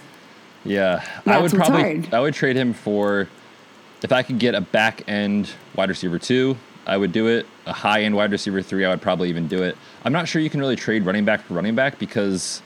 yeah, 0.63 1.05
I 1.25 1.39
would 1.39 1.51
probably 1.51 1.99
hard. 2.01 2.13
I 2.13 2.19
would 2.19 2.33
trade 2.33 2.55
him 2.55 2.73
for 2.73 3.27
if 4.03 4.11
I 4.11 4.23
could 4.23 4.39
get 4.39 4.55
a 4.55 4.61
back 4.61 5.07
end 5.07 5.51
wide 5.75 5.89
receiver 5.89 6.19
two. 6.19 6.57
I 6.87 6.97
would 6.97 7.11
do 7.11 7.27
it. 7.27 7.47
A 7.65 7.73
high 7.73 8.03
end 8.03 8.15
wide 8.15 8.31
receiver 8.31 8.61
three, 8.61 8.85
I 8.85 8.89
would 8.89 9.01
probably 9.01 9.29
even 9.29 9.47
do 9.47 9.63
it. 9.63 9.77
I'm 10.03 10.13
not 10.13 10.27
sure 10.27 10.41
you 10.41 10.49
can 10.49 10.59
really 10.59 10.75
trade 10.75 11.05
running 11.05 11.25
back 11.25 11.41
for 11.41 11.53
running 11.53 11.75
back 11.75 11.97
because 11.97 12.61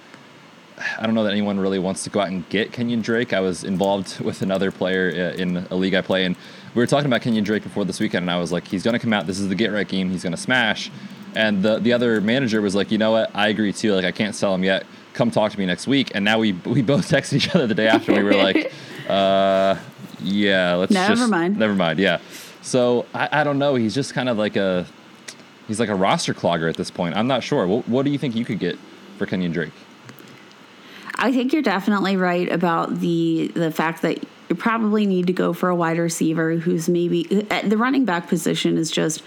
I 0.97 1.05
don't 1.05 1.15
know 1.15 1.23
that 1.23 1.31
anyone 1.31 1.59
really 1.59 1.79
wants 1.79 2.03
to 2.05 2.09
go 2.09 2.21
out 2.21 2.29
and 2.29 2.47
get 2.49 2.71
Kenyon 2.71 3.01
Drake. 3.01 3.33
I 3.33 3.39
was 3.39 3.63
involved 3.63 4.19
with 4.23 4.41
another 4.41 4.71
player 4.71 5.09
uh, 5.09 5.37
in 5.37 5.57
a 5.69 5.75
league 5.75 5.93
I 5.93 6.01
play, 6.01 6.25
and 6.25 6.35
we 6.73 6.81
were 6.81 6.87
talking 6.87 7.07
about 7.07 7.21
Kenyon 7.21 7.43
Drake 7.43 7.63
before 7.63 7.85
this 7.85 7.99
weekend, 7.99 8.23
and 8.23 8.31
I 8.31 8.39
was 8.39 8.51
like, 8.51 8.67
he's 8.67 8.83
going 8.83 8.93
to 8.93 8.99
come 8.99 9.13
out. 9.13 9.27
This 9.27 9.39
is 9.39 9.49
the 9.49 9.55
get 9.55 9.71
right 9.71 9.87
game. 9.87 10.09
He's 10.09 10.23
going 10.23 10.31
to 10.31 10.37
smash. 10.37 10.91
And 11.35 11.63
the 11.63 11.79
the 11.79 11.93
other 11.93 12.21
manager 12.21 12.61
was 12.61 12.75
like, 12.75 12.91
you 12.91 12.97
know 12.97 13.11
what? 13.11 13.31
I 13.35 13.49
agree 13.49 13.73
too. 13.73 13.93
Like 13.93 14.05
I 14.05 14.11
can't 14.11 14.35
sell 14.35 14.53
him 14.53 14.63
yet. 14.63 14.85
Come 15.13 15.31
talk 15.31 15.51
to 15.51 15.59
me 15.59 15.65
next 15.65 15.87
week. 15.87 16.11
And 16.15 16.23
now 16.25 16.39
we 16.39 16.53
we 16.65 16.81
both 16.81 17.09
texted 17.09 17.33
each 17.33 17.53
other 17.55 17.67
the 17.67 17.75
day 17.75 17.87
after. 17.87 18.13
we 18.13 18.23
were 18.23 18.35
like, 18.35 18.71
uh, 19.09 19.77
yeah, 20.21 20.75
let's 20.75 20.91
never 20.91 21.15
just 21.15 21.29
mind. 21.29 21.57
Never 21.57 21.75
mind. 21.75 21.99
Yeah. 21.99 22.19
So 22.61 23.05
I, 23.13 23.41
I 23.41 23.43
don't 23.43 23.59
know. 23.59 23.75
He's 23.75 23.95
just 23.95 24.13
kind 24.13 24.29
of 24.29 24.37
like 24.37 24.55
a 24.55 24.85
he's 25.67 25.79
like 25.79 25.89
a 25.89 25.95
roster 25.95 26.33
clogger 26.33 26.69
at 26.69 26.77
this 26.77 26.91
point. 26.91 27.15
I'm 27.15 27.27
not 27.27 27.43
sure. 27.43 27.65
What, 27.67 27.87
what 27.87 28.05
do 28.05 28.11
you 28.11 28.17
think 28.17 28.35
you 28.35 28.45
could 28.45 28.59
get 28.59 28.77
for 29.17 29.25
Kenyon 29.25 29.51
Drake? 29.51 29.71
I 31.15 31.33
think 31.33 31.51
you're 31.51 31.61
definitely 31.61 32.17
right 32.17 32.51
about 32.51 32.99
the 32.99 33.49
the 33.53 33.71
fact 33.71 34.01
that 34.01 34.23
you 34.49 34.55
probably 34.55 35.05
need 35.05 35.27
to 35.27 35.33
go 35.33 35.53
for 35.53 35.69
a 35.69 35.75
wide 35.75 35.97
receiver 35.97 36.55
who's 36.55 36.89
maybe 36.89 37.23
the 37.23 37.77
running 37.77 38.05
back 38.05 38.27
position 38.27 38.77
is 38.77 38.89
just 38.89 39.21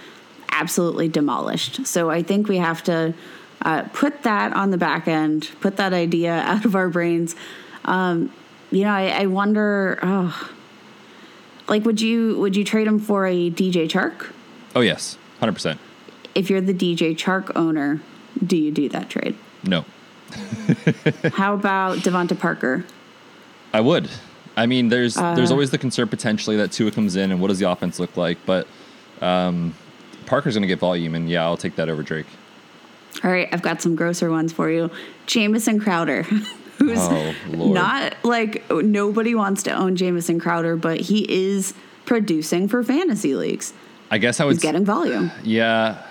absolutely 0.53 1.09
demolished. 1.09 1.87
So 1.87 2.11
I 2.11 2.23
think 2.23 2.49
we 2.49 2.59
have 2.59 2.83
to 2.85 3.15
uh, 3.63 3.83
put 3.93 4.23
that 4.23 4.53
on 4.53 4.71
the 4.71 4.79
back 4.79 5.09
end, 5.09 5.51
put 5.61 5.77
that 5.77 5.93
idea 5.93 6.33
out 6.47 6.65
of 6.65 6.77
our 6.77 6.89
brains. 6.89 7.35
Um, 7.85 8.33
you 8.71 8.85
know, 8.85 8.91
I, 8.91 9.23
I 9.23 9.27
wonder, 9.27 9.99
oh, 10.03 10.51
like, 11.69 11.85
would 11.85 12.01
you 12.01 12.39
would 12.39 12.57
you 12.57 12.65
trade 12.65 12.87
him 12.87 12.99
for 12.99 13.27
a 13.27 13.51
DJ 13.51 13.89
Chark? 13.89 14.33
Oh 14.75 14.81
yes, 14.81 15.19
hundred 15.41 15.53
percent. 15.53 15.81
If 16.35 16.49
you're 16.49 16.61
the 16.61 16.75
DJ 16.75 17.15
Chark 17.17 17.53
owner, 17.55 18.01
do 18.45 18.57
you 18.57 18.71
do 18.71 18.89
that 18.91 19.11
trade? 19.11 19.37
No. 19.65 19.85
How 21.35 21.55
about 21.55 21.99
DeVante 21.99 22.39
Parker? 22.39 22.85
I 23.73 23.81
would. 23.81 24.09
I 24.57 24.67
mean, 24.67 24.89
there's 24.89 25.17
uh, 25.17 25.35
there's 25.35 25.51
always 25.51 25.71
the 25.71 25.79
concern 25.79 26.09
potentially 26.09 26.57
that 26.57 26.73
Tua 26.73 26.91
comes 26.91 27.17
in 27.17 27.31
and 27.31 27.41
what 27.41 27.49
does 27.49 27.59
the 27.59 27.71
offense 27.71 27.99
look 27.99 28.17
like, 28.17 28.39
but 28.47 28.67
um, 29.21 29.75
Parker's 30.27 30.55
going 30.55 30.63
to 30.63 30.69
get 30.69 30.79
volume, 30.79 31.15
and 31.15 31.29
yeah, 31.29 31.45
I'll 31.45 31.57
take 31.57 31.77
that 31.77 31.89
over 31.89 32.03
Drake. 32.03 32.27
All 33.23 33.31
right, 33.31 33.49
I've 33.53 33.63
got 33.63 33.83
some 33.83 33.95
grosser 33.95 34.31
ones 34.31 34.53
for 34.53 34.71
you. 34.71 34.91
Jamison 35.27 35.79
Crowder, 35.79 36.23
who's 36.79 36.99
oh, 36.99 37.35
not 37.51 38.15
like 38.25 38.69
nobody 38.71 39.35
wants 39.35 39.63
to 39.65 39.73
own 39.73 39.97
Jamison 39.97 40.41
Crowder, 40.41 40.77
but 40.77 41.01
he 41.01 41.31
is 41.31 41.75
producing 42.05 42.69
for 42.69 42.83
fantasy 42.83 43.35
leagues. 43.35 43.73
I 44.11 44.19
guess 44.19 44.41
I 44.41 44.45
was 44.45 44.59
getting 44.59 44.85
volume. 44.85 45.31
Yeah. 45.43 46.03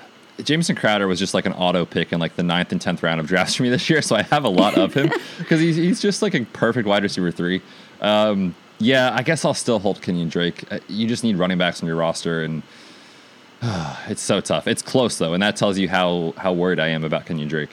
Jamison 0.44 0.76
Crowder 0.76 1.08
was 1.08 1.20
just 1.20 1.34
like 1.34 1.46
an 1.46 1.54
auto 1.54 1.86
pick 1.86 2.12
in 2.12 2.20
like 2.20 2.36
the 2.36 2.44
ninth 2.44 2.72
and 2.72 2.82
tenth 2.82 3.04
round 3.04 3.20
of 3.20 3.28
drafts 3.28 3.56
for 3.56 3.64
me 3.64 3.70
this 3.70 3.90
year, 3.90 4.02
so 4.02 4.16
I 4.16 4.24
have 4.24 4.44
a 4.44 4.50
lot 4.50 4.76
of 4.76 4.94
him 4.94 5.12
because 5.38 5.60
he's 5.60 5.76
he's 5.76 6.02
just 6.02 6.22
like 6.22 6.34
a 6.34 6.44
perfect 6.46 6.88
wide 6.88 7.04
receiver 7.04 7.32
three. 7.32 7.62
Um, 8.00 8.56
yeah, 8.80 9.14
I 9.14 9.22
guess 9.22 9.46
I'll 9.46 9.54
still 9.54 9.78
hold 9.78 10.02
Kenyon 10.02 10.30
Drake. 10.30 10.66
Uh, 10.72 10.80
you 10.88 11.08
just 11.08 11.24
need 11.24 11.36
running 11.38 11.58
backs 11.60 11.82
on 11.84 11.88
your 11.88 11.96
roster, 11.96 12.44
and 12.44 12.64
it's 14.08 14.22
so 14.22 14.42
tough. 14.42 14.68
It's 14.68 14.82
close 14.82 15.18
though, 15.18 15.34
and 15.34 15.44
that 15.44 15.56
tells 15.56 15.78
you 15.78 15.88
how 15.88 16.34
how 16.38 16.54
worried 16.54 16.80
I 16.80 16.90
am 16.90 17.04
about 17.04 17.26
Kenyon 17.26 17.48
Drake. 17.48 17.70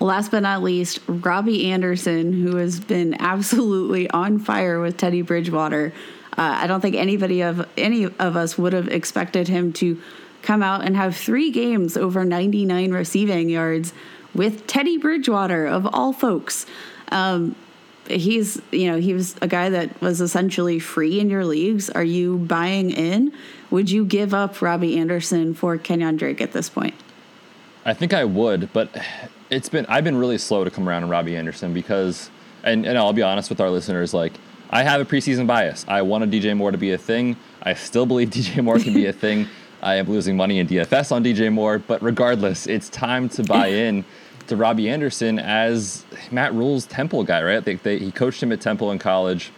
Last 0.00 0.30
but 0.30 0.40
not 0.40 0.62
least, 0.62 0.98
Robbie 1.06 1.70
Anderson, 1.70 2.32
who 2.32 2.56
has 2.56 2.80
been 2.80 3.14
absolutely 3.20 4.10
on 4.10 4.38
fire 4.38 4.80
with 4.80 4.96
Teddy 4.96 5.22
Bridgewater. 5.22 5.92
Uh, 6.36 6.58
I 6.62 6.66
don't 6.66 6.80
think 6.80 6.96
anybody 6.96 7.42
of 7.42 7.66
any 7.76 8.04
of 8.04 8.36
us 8.36 8.58
would 8.58 8.72
have 8.72 8.88
expected 8.88 9.46
him 9.46 9.72
to 9.74 10.00
come 10.42 10.62
out 10.62 10.84
and 10.84 10.96
have 10.96 11.16
three 11.16 11.50
games 11.50 11.96
over 11.96 12.24
99 12.24 12.90
receiving 12.90 13.48
yards 13.48 13.94
with 14.34 14.66
Teddy 14.66 14.98
Bridgewater 14.98 15.66
of 15.66 15.86
all 15.94 16.12
folks. 16.12 16.66
Um, 17.10 17.54
he's 18.08 18.60
you 18.70 18.90
know 18.90 18.98
he 18.98 19.14
was 19.14 19.36
a 19.40 19.48
guy 19.48 19.70
that 19.70 20.00
was 20.00 20.20
essentially 20.20 20.78
free 20.78 21.20
in 21.20 21.30
your 21.30 21.44
leagues. 21.44 21.88
Are 21.90 22.04
you 22.04 22.38
buying 22.38 22.90
in? 22.90 23.32
Would 23.74 23.90
you 23.90 24.04
give 24.04 24.32
up 24.32 24.62
Robbie 24.62 24.96
Anderson 24.96 25.52
for 25.52 25.76
Kenyon 25.78 26.14
Drake 26.14 26.40
at 26.40 26.52
this 26.52 26.68
point? 26.68 26.94
I 27.84 27.92
think 27.92 28.14
I 28.14 28.24
would, 28.24 28.72
but 28.72 28.88
it's 29.50 29.68
been 29.68 29.84
I've 29.86 30.04
been 30.04 30.16
really 30.16 30.38
slow 30.38 30.62
to 30.62 30.70
come 30.70 30.88
around 30.88 31.02
on 31.02 31.08
Robbie 31.08 31.34
Anderson 31.34 31.74
because 31.74 32.30
and, 32.62 32.86
and 32.86 32.96
I'll 32.96 33.12
be 33.12 33.22
honest 33.22 33.50
with 33.50 33.60
our 33.60 33.70
listeners, 33.70 34.14
like 34.14 34.34
I 34.70 34.84
have 34.84 35.00
a 35.00 35.04
preseason 35.04 35.48
bias. 35.48 35.84
I 35.88 36.02
wanted 36.02 36.30
DJ 36.30 36.56
Moore 36.56 36.70
to 36.70 36.78
be 36.78 36.92
a 36.92 36.98
thing. 36.98 37.36
I 37.64 37.74
still 37.74 38.06
believe 38.06 38.30
DJ 38.30 38.62
Moore 38.62 38.78
can 38.78 38.94
be 38.94 39.06
a 39.06 39.12
thing. 39.12 39.48
I 39.82 39.96
am 39.96 40.06
losing 40.06 40.36
money 40.36 40.60
in 40.60 40.68
DFS 40.68 41.10
on 41.10 41.24
DJ 41.24 41.52
Moore, 41.52 41.80
but 41.80 42.00
regardless, 42.00 42.68
it's 42.68 42.88
time 42.88 43.28
to 43.30 43.42
buy 43.42 43.66
in 43.86 44.04
to 44.46 44.54
Robbie 44.54 44.88
Anderson 44.88 45.40
as 45.40 46.04
Matt 46.30 46.54
Rhule's 46.54 46.86
Temple 46.86 47.24
guy, 47.24 47.42
right? 47.42 47.64
They, 47.64 47.74
they, 47.74 47.98
he 47.98 48.12
coached 48.12 48.40
him 48.40 48.52
at 48.52 48.60
Temple 48.60 48.92
in 48.92 49.00
college. 49.00 49.50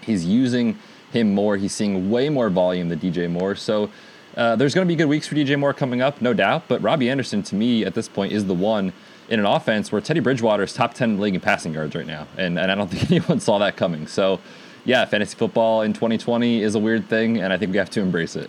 He's 0.00 0.24
using 0.24 0.78
him 1.12 1.34
more. 1.34 1.56
He's 1.56 1.72
seeing 1.72 2.10
way 2.10 2.28
more 2.28 2.50
volume 2.50 2.88
than 2.88 2.98
DJ 2.98 3.30
Moore. 3.30 3.54
So 3.54 3.90
uh, 4.36 4.56
there's 4.56 4.74
going 4.74 4.86
to 4.86 4.88
be 4.88 4.96
good 4.96 5.08
weeks 5.08 5.26
for 5.26 5.34
DJ 5.34 5.58
Moore 5.58 5.74
coming 5.74 6.00
up, 6.00 6.20
no 6.20 6.32
doubt. 6.32 6.64
But 6.68 6.82
Robbie 6.82 7.10
Anderson, 7.10 7.42
to 7.44 7.54
me, 7.54 7.84
at 7.84 7.94
this 7.94 8.08
point, 8.08 8.32
is 8.32 8.46
the 8.46 8.54
one 8.54 8.92
in 9.28 9.40
an 9.40 9.46
offense 9.46 9.92
where 9.92 10.00
Teddy 10.00 10.20
Bridgewater 10.20 10.62
is 10.62 10.72
top 10.72 10.94
10 10.94 11.10
in 11.10 11.20
league 11.20 11.34
in 11.34 11.40
passing 11.40 11.74
yards 11.74 11.94
right 11.94 12.06
now. 12.06 12.26
And, 12.36 12.58
and 12.58 12.70
I 12.70 12.74
don't 12.74 12.88
think 12.90 13.10
anyone 13.10 13.40
saw 13.40 13.58
that 13.58 13.76
coming. 13.76 14.06
So 14.06 14.40
yeah, 14.84 15.04
fantasy 15.04 15.36
football 15.36 15.82
in 15.82 15.92
2020 15.92 16.62
is 16.62 16.74
a 16.74 16.78
weird 16.78 17.08
thing, 17.08 17.38
and 17.38 17.52
I 17.52 17.58
think 17.58 17.72
we 17.72 17.78
have 17.78 17.90
to 17.90 18.00
embrace 18.00 18.36
it. 18.36 18.48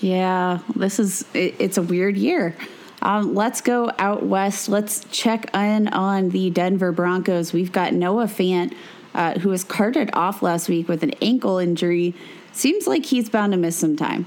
Yeah, 0.00 0.58
this 0.74 0.98
is 0.98 1.24
it, 1.32 1.54
it's 1.60 1.78
a 1.78 1.82
weird 1.82 2.16
year. 2.16 2.56
Um, 3.02 3.34
let's 3.34 3.60
go 3.60 3.92
out 3.98 4.24
west. 4.24 4.68
Let's 4.68 5.04
check 5.12 5.54
in 5.54 5.88
on 5.88 6.30
the 6.30 6.50
Denver 6.50 6.90
Broncos. 6.90 7.52
We've 7.52 7.70
got 7.70 7.92
Noah 7.92 8.24
Fant, 8.24 8.74
uh, 9.14 9.38
who 9.38 9.48
was 9.48 9.64
carted 9.64 10.10
off 10.12 10.42
last 10.42 10.68
week 10.68 10.88
with 10.88 11.02
an 11.02 11.12
ankle 11.22 11.58
injury. 11.58 12.14
Seems 12.52 12.86
like 12.86 13.06
he's 13.06 13.28
bound 13.28 13.52
to 13.52 13.58
miss 13.58 13.76
some 13.76 13.96
time. 13.96 14.26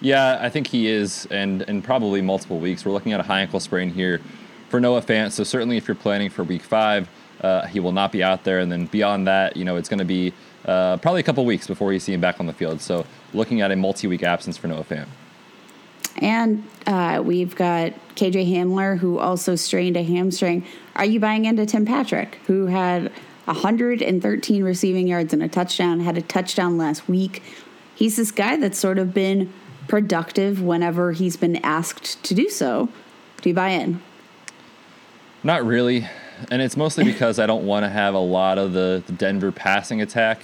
Yeah, 0.00 0.38
I 0.40 0.50
think 0.50 0.66
he 0.66 0.88
is, 0.88 1.26
and 1.30 1.62
and 1.62 1.82
probably 1.82 2.20
multiple 2.20 2.58
weeks. 2.58 2.84
We're 2.84 2.92
looking 2.92 3.12
at 3.12 3.20
a 3.20 3.22
high 3.22 3.40
ankle 3.40 3.60
sprain 3.60 3.90
here 3.90 4.20
for 4.68 4.78
Noah 4.78 5.02
Fant. 5.02 5.32
So 5.32 5.42
certainly, 5.42 5.76
if 5.76 5.88
you're 5.88 5.94
planning 5.94 6.28
for 6.28 6.44
Week 6.44 6.62
Five, 6.62 7.08
uh, 7.40 7.66
he 7.66 7.80
will 7.80 7.92
not 7.92 8.12
be 8.12 8.22
out 8.22 8.44
there. 8.44 8.60
And 8.60 8.70
then 8.70 8.86
beyond 8.86 9.26
that, 9.26 9.56
you 9.56 9.64
know, 9.64 9.76
it's 9.76 9.88
going 9.88 9.98
to 9.98 10.04
be 10.04 10.32
uh, 10.66 10.98
probably 10.98 11.20
a 11.20 11.24
couple 11.24 11.44
weeks 11.44 11.66
before 11.66 11.92
you 11.92 11.98
see 11.98 12.12
him 12.12 12.20
back 12.20 12.40
on 12.40 12.46
the 12.46 12.52
field. 12.52 12.80
So 12.80 13.06
looking 13.32 13.60
at 13.60 13.70
a 13.70 13.76
multi-week 13.76 14.22
absence 14.22 14.56
for 14.56 14.68
Noah 14.68 14.84
Fant. 14.84 15.06
And 16.18 16.64
uh, 16.86 17.22
we've 17.24 17.54
got 17.54 17.92
KJ 18.16 18.50
Hamler, 18.50 18.98
who 18.98 19.18
also 19.18 19.54
strained 19.54 19.96
a 19.96 20.02
hamstring. 20.02 20.64
Are 20.94 21.04
you 21.04 21.20
buying 21.20 21.44
into 21.44 21.66
Tim 21.66 21.84
Patrick, 21.84 22.36
who 22.46 22.66
had 22.66 23.12
113 23.46 24.62
receiving 24.62 25.08
yards 25.08 25.32
and 25.32 25.42
a 25.42 25.48
touchdown, 25.48 26.00
had 26.00 26.18
a 26.18 26.22
touchdown 26.22 26.76
last 26.76 27.08
week? 27.08 27.42
He's 27.94 28.16
this 28.16 28.30
guy 28.30 28.56
that's 28.56 28.78
sort 28.78 28.98
of 28.98 29.14
been 29.14 29.52
productive 29.88 30.60
whenever 30.60 31.12
he's 31.12 31.36
been 31.36 31.56
asked 31.56 32.22
to 32.24 32.34
do 32.34 32.48
so. 32.48 32.88
Do 33.40 33.48
you 33.48 33.54
buy 33.54 33.70
in? 33.70 34.02
Not 35.42 35.64
really. 35.64 36.06
And 36.50 36.60
it's 36.60 36.76
mostly 36.76 37.04
because 37.12 37.38
I 37.38 37.46
don't 37.46 37.64
want 37.64 37.84
to 37.84 37.88
have 37.88 38.14
a 38.14 38.18
lot 38.18 38.58
of 38.58 38.72
the, 38.72 39.02
the 39.06 39.12
Denver 39.12 39.52
passing 39.52 40.02
attack. 40.02 40.42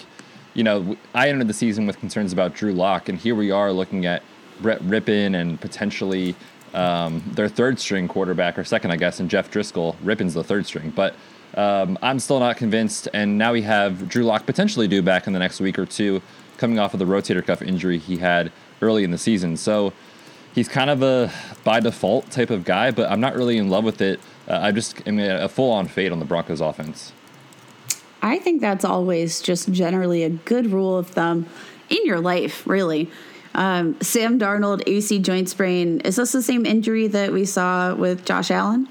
You 0.54 0.64
know, 0.64 0.96
I 1.14 1.28
entered 1.28 1.48
the 1.48 1.54
season 1.54 1.86
with 1.86 1.98
concerns 1.98 2.32
about 2.32 2.54
Drew 2.54 2.72
Lock, 2.72 3.08
and 3.08 3.18
here 3.18 3.34
we 3.34 3.50
are 3.50 3.72
looking 3.72 4.06
at 4.06 4.22
Brett 4.60 4.80
Rypien 4.82 5.34
and 5.34 5.60
potentially 5.60 6.36
um, 6.74 7.22
their 7.26 7.48
third 7.48 7.78
string 7.80 8.06
quarterback 8.06 8.58
or 8.58 8.64
second, 8.64 8.90
I 8.90 8.96
guess, 8.96 9.18
and 9.18 9.30
Jeff 9.30 9.50
Driskel. 9.50 9.96
Rypien's 9.96 10.34
the 10.34 10.44
third 10.44 10.66
string, 10.66 10.90
but 10.90 11.14
um, 11.54 11.98
I'm 12.02 12.18
still 12.18 12.40
not 12.40 12.56
convinced. 12.56 13.08
And 13.12 13.38
now 13.38 13.52
we 13.52 13.62
have 13.62 14.08
Drew 14.08 14.24
Lock 14.24 14.46
potentially 14.46 14.88
due 14.88 15.02
back 15.02 15.26
in 15.26 15.32
the 15.32 15.38
next 15.38 15.60
week 15.60 15.78
or 15.78 15.86
two, 15.86 16.22
coming 16.56 16.78
off 16.78 16.94
of 16.94 16.98
the 16.98 17.04
rotator 17.04 17.44
cuff 17.44 17.62
injury 17.62 17.98
he 17.98 18.18
had 18.18 18.52
early 18.80 19.04
in 19.04 19.10
the 19.10 19.18
season. 19.18 19.56
So 19.56 19.92
he's 20.54 20.68
kind 20.68 20.90
of 20.90 21.02
a 21.02 21.32
by 21.64 21.80
default 21.80 22.30
type 22.30 22.50
of 22.50 22.64
guy, 22.64 22.90
but 22.90 23.10
I'm 23.10 23.20
not 23.20 23.34
really 23.34 23.58
in 23.58 23.68
love 23.68 23.84
with 23.84 24.00
it. 24.00 24.20
Uh, 24.48 24.58
I 24.62 24.72
just 24.72 25.06
am 25.06 25.18
a 25.18 25.48
full 25.48 25.70
on 25.70 25.86
fade 25.86 26.12
on 26.12 26.18
the 26.18 26.24
Broncos 26.24 26.60
offense. 26.60 27.12
I 28.22 28.38
think 28.38 28.60
that's 28.60 28.84
always 28.84 29.40
just 29.40 29.72
generally 29.72 30.22
a 30.22 30.30
good 30.30 30.72
rule 30.72 30.96
of 30.96 31.08
thumb 31.08 31.46
in 31.90 32.06
your 32.06 32.20
life, 32.20 32.66
really. 32.66 33.10
Um, 33.54 34.00
Sam 34.00 34.38
Darnold, 34.38 34.82
AC 34.86 35.18
joint 35.18 35.48
sprain. 35.48 36.00
Is 36.00 36.16
this 36.16 36.32
the 36.32 36.42
same 36.42 36.64
injury 36.64 37.08
that 37.08 37.32
we 37.32 37.44
saw 37.44 37.94
with 37.94 38.24
Josh 38.24 38.50
Allen? 38.50 38.88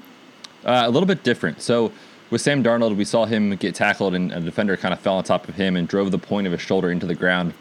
Uh, 0.64 0.82
a 0.84 0.90
little 0.90 1.06
bit 1.06 1.24
different. 1.24 1.62
So 1.62 1.92
with 2.32 2.40
Sam 2.40 2.64
Darnold, 2.64 2.96
we 2.96 3.04
saw 3.04 3.26
him 3.26 3.54
get 3.56 3.74
tackled, 3.74 4.14
and 4.14 4.32
a 4.32 4.40
defender 4.40 4.74
kind 4.78 4.94
of 4.94 4.98
fell 4.98 5.18
on 5.18 5.22
top 5.22 5.50
of 5.50 5.54
him 5.54 5.76
and 5.76 5.86
drove 5.86 6.10
the 6.10 6.18
point 6.18 6.46
of 6.46 6.52
his 6.52 6.62
shoulder 6.62 6.90
into 6.90 7.04
the 7.04 7.14
ground. 7.14 7.52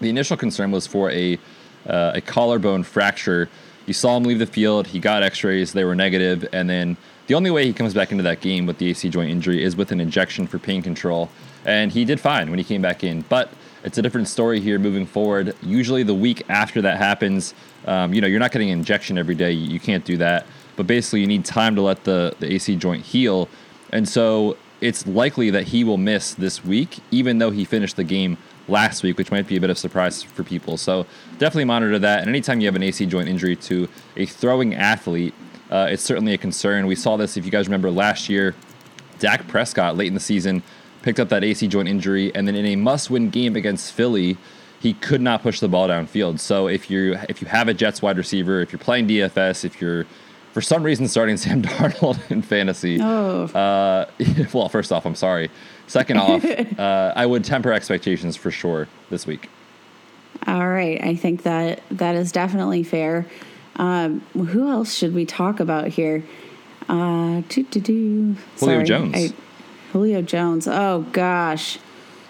The 0.00 0.10
initial 0.10 0.36
concern 0.36 0.72
was 0.72 0.86
for 0.86 1.10
a 1.12 1.38
uh, 1.86 2.12
a 2.16 2.20
collarbone 2.20 2.82
fracture. 2.82 3.48
You 3.86 3.94
saw 3.94 4.16
him 4.16 4.24
leave 4.24 4.40
the 4.40 4.46
field. 4.46 4.88
He 4.88 4.98
got 4.98 5.22
X-rays; 5.22 5.72
they 5.72 5.84
were 5.84 5.94
negative, 5.94 6.46
and 6.52 6.68
then 6.68 6.96
the 7.28 7.34
only 7.34 7.52
way 7.52 7.64
he 7.64 7.72
comes 7.72 7.94
back 7.94 8.10
into 8.10 8.24
that 8.24 8.40
game 8.40 8.66
with 8.66 8.78
the 8.78 8.90
AC 8.90 9.08
joint 9.08 9.30
injury 9.30 9.62
is 9.62 9.76
with 9.76 9.92
an 9.92 10.00
injection 10.00 10.48
for 10.48 10.58
pain 10.58 10.82
control. 10.82 11.30
And 11.64 11.92
he 11.92 12.04
did 12.04 12.18
fine 12.18 12.50
when 12.50 12.58
he 12.58 12.64
came 12.64 12.82
back 12.82 13.04
in, 13.04 13.22
but 13.28 13.52
it's 13.84 13.96
a 13.96 14.02
different 14.02 14.26
story 14.26 14.58
here 14.58 14.78
moving 14.80 15.06
forward. 15.06 15.54
Usually, 15.62 16.02
the 16.02 16.14
week 16.14 16.42
after 16.48 16.82
that 16.82 16.96
happens, 16.98 17.54
um, 17.86 18.12
you 18.12 18.20
know, 18.20 18.26
you're 18.26 18.40
not 18.40 18.50
getting 18.50 18.70
an 18.70 18.78
injection 18.80 19.18
every 19.18 19.36
day. 19.36 19.52
You 19.52 19.78
can't 19.78 20.04
do 20.04 20.16
that. 20.16 20.46
But 20.74 20.86
basically, 20.86 21.20
you 21.20 21.26
need 21.26 21.44
time 21.44 21.76
to 21.76 21.82
let 21.82 22.04
the, 22.04 22.34
the 22.40 22.52
AC 22.52 22.74
joint 22.76 23.04
heal. 23.04 23.48
And 23.92 24.08
so 24.08 24.56
it's 24.80 25.06
likely 25.06 25.50
that 25.50 25.68
he 25.68 25.84
will 25.84 25.98
miss 25.98 26.34
this 26.34 26.64
week, 26.64 26.98
even 27.10 27.38
though 27.38 27.50
he 27.50 27.64
finished 27.64 27.96
the 27.96 28.04
game 28.04 28.38
last 28.68 29.02
week, 29.02 29.18
which 29.18 29.30
might 29.30 29.46
be 29.46 29.56
a 29.56 29.60
bit 29.60 29.70
of 29.70 29.78
surprise 29.78 30.22
for 30.22 30.42
people. 30.42 30.76
So 30.76 31.06
definitely 31.38 31.64
monitor 31.64 31.98
that. 31.98 32.20
And 32.20 32.28
anytime 32.28 32.60
you 32.60 32.66
have 32.66 32.76
an 32.76 32.82
AC 32.82 33.04
joint 33.06 33.28
injury 33.28 33.56
to 33.56 33.88
a 34.16 34.26
throwing 34.26 34.74
athlete, 34.74 35.34
uh, 35.70 35.88
it's 35.90 36.02
certainly 36.02 36.34
a 36.34 36.38
concern. 36.38 36.86
We 36.86 36.94
saw 36.94 37.16
this, 37.16 37.36
if 37.36 37.44
you 37.44 37.50
guys 37.50 37.66
remember 37.66 37.90
last 37.90 38.28
year, 38.28 38.54
Dak 39.18 39.46
Prescott 39.48 39.96
late 39.96 40.08
in 40.08 40.14
the 40.14 40.20
season 40.20 40.62
picked 41.02 41.20
up 41.20 41.28
that 41.30 41.44
AC 41.44 41.66
joint 41.68 41.88
injury, 41.88 42.34
and 42.34 42.46
then 42.46 42.54
in 42.54 42.66
a 42.66 42.76
must-win 42.76 43.30
game 43.30 43.56
against 43.56 43.92
Philly, 43.92 44.36
he 44.80 44.94
could 44.94 45.20
not 45.20 45.42
push 45.42 45.60
the 45.60 45.68
ball 45.68 45.88
downfield. 45.88 46.40
So 46.40 46.66
if 46.66 46.90
you 46.90 47.16
if 47.28 47.42
you 47.42 47.48
have 47.48 47.68
a 47.68 47.74
Jets 47.74 48.00
wide 48.00 48.16
receiver, 48.16 48.60
if 48.60 48.72
you're 48.72 48.78
playing 48.78 49.08
DFS, 49.08 49.64
if 49.64 49.80
you're 49.80 50.06
for 50.52 50.60
some 50.60 50.82
reason 50.82 51.08
starting 51.08 51.36
Sam 51.38 51.62
Darnold 51.62 52.30
in 52.30 52.42
fantasy, 52.42 52.98
oh. 53.00 53.44
uh, 53.46 54.10
well, 54.52 54.68
first 54.68 54.92
off, 54.92 55.06
I'm 55.06 55.14
sorry. 55.14 55.50
Second 55.86 56.16
off, 56.18 56.44
uh, 56.78 57.12
I 57.16 57.26
would 57.26 57.44
temper 57.44 57.72
expectations 57.72 58.36
for 58.36 58.50
sure 58.50 58.88
this 59.10 59.26
week. 59.26 59.48
All 60.46 60.68
right, 60.68 61.02
I 61.02 61.16
think 61.16 61.42
that 61.42 61.82
that 61.90 62.14
is 62.14 62.32
definitely 62.32 62.82
fair. 62.82 63.26
Um, 63.76 64.20
who 64.32 64.70
else 64.70 64.94
should 64.94 65.14
we 65.14 65.26
talk 65.26 65.60
about 65.60 65.88
here? 65.88 66.24
Uh, 66.88 67.42
doo, 67.48 67.62
doo, 67.64 67.80
doo. 67.80 68.36
Julio 68.58 68.74
Sorry, 68.74 68.84
Jones. 68.84 69.14
I, 69.16 69.32
Julio 69.92 70.22
Jones. 70.22 70.66
Oh 70.68 71.06
gosh. 71.12 71.78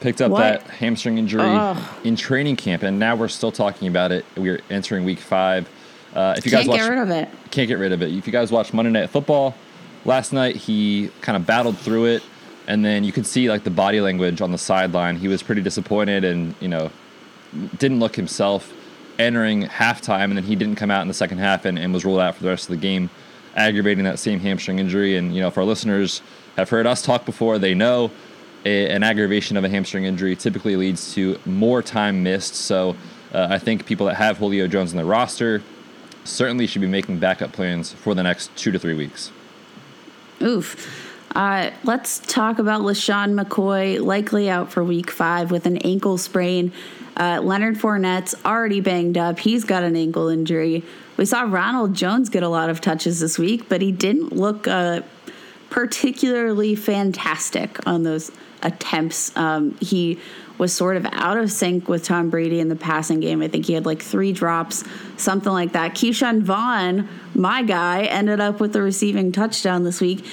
Picked 0.00 0.22
up 0.22 0.30
What? 0.30 0.40
that 0.40 0.62
hamstring 0.62 1.18
injury 1.18 1.76
in 2.04 2.16
training 2.16 2.56
camp, 2.56 2.82
and 2.82 2.98
now 2.98 3.14
we're 3.14 3.28
still 3.28 3.52
talking 3.52 3.86
about 3.86 4.12
it. 4.12 4.24
We're 4.34 4.60
entering 4.70 5.04
week 5.04 5.18
five. 5.18 5.68
Uh, 6.14 6.34
if 6.36 6.44
you 6.44 6.50
guys 6.50 6.60
Can't 6.60 6.68
watch, 6.70 6.80
get 6.80 6.88
rid 6.88 6.98
of 6.98 7.10
it. 7.10 7.28
can't 7.50 7.68
get 7.68 7.78
rid 7.78 7.92
of 7.92 8.02
it. 8.02 8.12
If 8.12 8.26
you 8.26 8.32
guys 8.32 8.50
watched 8.50 8.74
Monday 8.74 8.90
Night 8.90 9.10
Football 9.10 9.54
last 10.04 10.32
night, 10.32 10.56
he 10.56 11.10
kind 11.20 11.36
of 11.36 11.46
battled 11.46 11.78
through 11.78 12.06
it, 12.06 12.22
and 12.66 12.84
then 12.84 13.04
you 13.04 13.12
could 13.12 13.26
see 13.26 13.48
like 13.48 13.64
the 13.64 13.70
body 13.70 14.00
language 14.00 14.40
on 14.40 14.50
the 14.52 14.58
sideline. 14.58 15.16
He 15.16 15.28
was 15.28 15.42
pretty 15.42 15.62
disappointed, 15.62 16.24
and 16.24 16.54
you 16.60 16.68
know, 16.68 16.90
didn't 17.78 18.00
look 18.00 18.16
himself 18.16 18.72
entering 19.18 19.64
halftime, 19.64 20.24
and 20.24 20.36
then 20.36 20.44
he 20.44 20.56
didn't 20.56 20.76
come 20.76 20.90
out 20.90 21.02
in 21.02 21.08
the 21.08 21.14
second 21.14 21.38
half 21.38 21.64
and, 21.64 21.78
and 21.78 21.92
was 21.92 22.04
ruled 22.04 22.20
out 22.20 22.34
for 22.34 22.42
the 22.42 22.48
rest 22.48 22.64
of 22.64 22.74
the 22.74 22.80
game, 22.80 23.10
aggravating 23.54 24.04
that 24.04 24.18
same 24.18 24.40
hamstring 24.40 24.78
injury. 24.78 25.16
And 25.16 25.34
you 25.34 25.40
know, 25.40 25.50
for 25.50 25.60
our 25.60 25.66
listeners 25.66 26.22
have 26.56 26.68
heard 26.70 26.86
us 26.86 27.02
talk 27.02 27.24
before, 27.24 27.58
they 27.58 27.74
know 27.74 28.10
a, 28.64 28.88
an 28.90 29.02
aggravation 29.02 29.56
of 29.56 29.64
a 29.64 29.68
hamstring 29.68 30.04
injury 30.04 30.34
typically 30.36 30.76
leads 30.76 31.14
to 31.14 31.38
more 31.46 31.82
time 31.82 32.22
missed. 32.22 32.54
So 32.54 32.96
uh, 33.32 33.46
I 33.50 33.58
think 33.58 33.86
people 33.86 34.06
that 34.06 34.16
have 34.16 34.38
Julio 34.38 34.66
Jones 34.66 34.90
in 34.92 34.96
their 34.96 35.06
roster 35.06 35.62
certainly 36.24 36.66
should 36.66 36.80
be 36.80 36.86
making 36.88 37.18
backup 37.18 37.52
plans 37.52 37.92
for 37.92 38.14
the 38.14 38.22
next 38.22 38.54
two 38.56 38.70
to 38.72 38.78
three 38.78 38.94
weeks. 38.94 39.30
Oof. 40.42 41.08
Uh, 41.34 41.70
let's 41.84 42.18
talk 42.18 42.58
about 42.58 42.82
LeSean 42.82 43.40
McCoy, 43.40 44.00
likely 44.00 44.50
out 44.50 44.72
for 44.72 44.82
week 44.82 45.10
five 45.10 45.50
with 45.50 45.66
an 45.66 45.76
ankle 45.78 46.18
sprain. 46.18 46.72
Uh, 47.16 47.40
Leonard 47.42 47.76
Fournette's 47.76 48.34
already 48.44 48.80
banged 48.80 49.16
up. 49.16 49.38
He's 49.38 49.64
got 49.64 49.82
an 49.82 49.94
ankle 49.94 50.28
injury. 50.28 50.82
We 51.16 51.26
saw 51.26 51.42
Ronald 51.42 51.94
Jones 51.94 52.30
get 52.30 52.42
a 52.42 52.48
lot 52.48 52.70
of 52.70 52.80
touches 52.80 53.20
this 53.20 53.38
week, 53.38 53.68
but 53.68 53.82
he 53.82 53.92
didn't 53.92 54.32
look 54.32 54.66
uh, 54.66 55.02
particularly 55.68 56.74
fantastic 56.74 57.78
on 57.86 58.02
those 58.02 58.32
attempts. 58.62 59.36
Um, 59.36 59.76
he 59.80 60.18
was 60.60 60.74
sort 60.74 60.98
of 60.98 61.06
out 61.12 61.38
of 61.38 61.50
sync 61.50 61.88
with 61.88 62.04
Tom 62.04 62.28
Brady 62.28 62.60
in 62.60 62.68
the 62.68 62.76
passing 62.76 63.18
game. 63.18 63.40
I 63.40 63.48
think 63.48 63.64
he 63.64 63.72
had 63.72 63.86
like 63.86 64.02
three 64.02 64.30
drops, 64.30 64.84
something 65.16 65.50
like 65.50 65.72
that. 65.72 65.94
Ke'Shawn 65.94 66.42
Vaughn, 66.42 67.08
my 67.34 67.62
guy, 67.62 68.04
ended 68.04 68.40
up 68.40 68.60
with 68.60 68.74
the 68.74 68.82
receiving 68.82 69.32
touchdown 69.32 69.84
this 69.84 70.02
week. 70.02 70.24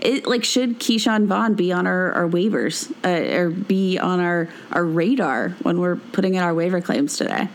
It 0.00 0.26
like 0.26 0.42
should 0.42 0.80
Ke'Shawn 0.80 1.26
Vaughn 1.26 1.52
be 1.52 1.70
on 1.70 1.86
our, 1.86 2.12
our 2.12 2.26
waivers 2.26 2.90
uh, 3.04 3.36
or 3.36 3.50
be 3.50 3.98
on 3.98 4.20
our, 4.20 4.48
our 4.72 4.84
radar 4.84 5.50
when 5.62 5.78
we're 5.80 5.96
putting 5.96 6.34
in 6.34 6.42
our 6.42 6.54
waiver 6.54 6.80
claims 6.80 7.18
today? 7.18 7.48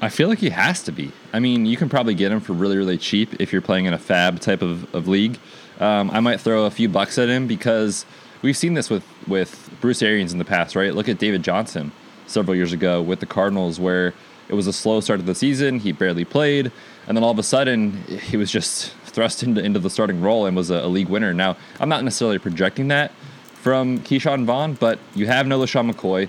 I 0.00 0.08
feel 0.08 0.28
like 0.28 0.40
he 0.40 0.50
has 0.50 0.82
to 0.84 0.92
be. 0.92 1.12
I 1.32 1.38
mean, 1.38 1.66
you 1.66 1.76
can 1.76 1.88
probably 1.88 2.14
get 2.14 2.32
him 2.32 2.40
for 2.40 2.52
really, 2.52 2.76
really 2.76 2.98
cheap 2.98 3.40
if 3.40 3.52
you're 3.52 3.62
playing 3.62 3.84
in 3.84 3.94
a 3.94 3.98
FAAB 3.98 4.40
type 4.40 4.62
of, 4.62 4.92
of 4.92 5.06
league. 5.06 5.38
Um, 5.78 6.10
I 6.10 6.18
might 6.18 6.40
throw 6.40 6.64
a 6.64 6.70
few 6.70 6.88
bucks 6.88 7.16
at 7.16 7.28
him 7.28 7.46
because 7.46 8.04
we've 8.42 8.56
seen 8.56 8.74
this 8.74 8.90
with, 8.90 9.04
with 9.26 9.70
Bruce 9.80 10.02
Arians 10.02 10.32
in 10.32 10.38
the 10.38 10.44
past, 10.44 10.76
right? 10.76 10.94
Look 10.94 11.08
at 11.08 11.18
David 11.18 11.42
Johnson 11.42 11.92
several 12.26 12.54
years 12.54 12.72
ago 12.72 13.02
with 13.02 13.20
the 13.20 13.26
Cardinals, 13.26 13.80
where 13.80 14.14
it 14.48 14.54
was 14.54 14.66
a 14.66 14.72
slow 14.72 15.00
start 15.00 15.20
of 15.20 15.26
the 15.26 15.34
season. 15.34 15.80
He 15.80 15.92
barely 15.92 16.24
played. 16.24 16.72
And 17.06 17.16
then 17.16 17.24
all 17.24 17.30
of 17.30 17.38
a 17.38 17.42
sudden, 17.42 18.02
he 18.04 18.36
was 18.36 18.50
just 18.50 18.92
thrust 19.04 19.42
into, 19.42 19.62
into 19.62 19.78
the 19.78 19.90
starting 19.90 20.20
role 20.20 20.46
and 20.46 20.56
was 20.56 20.70
a, 20.70 20.76
a 20.76 20.88
league 20.88 21.08
winner. 21.08 21.34
Now, 21.34 21.56
I'm 21.80 21.88
not 21.88 22.04
necessarily 22.04 22.38
projecting 22.38 22.88
that 22.88 23.12
from 23.54 23.98
Ke'Shawn 24.00 24.44
Vaughn, 24.44 24.74
but 24.74 24.98
you 25.14 25.26
have 25.26 25.46
no 25.46 25.58
LeSean 25.58 25.90
McCoy. 25.90 26.28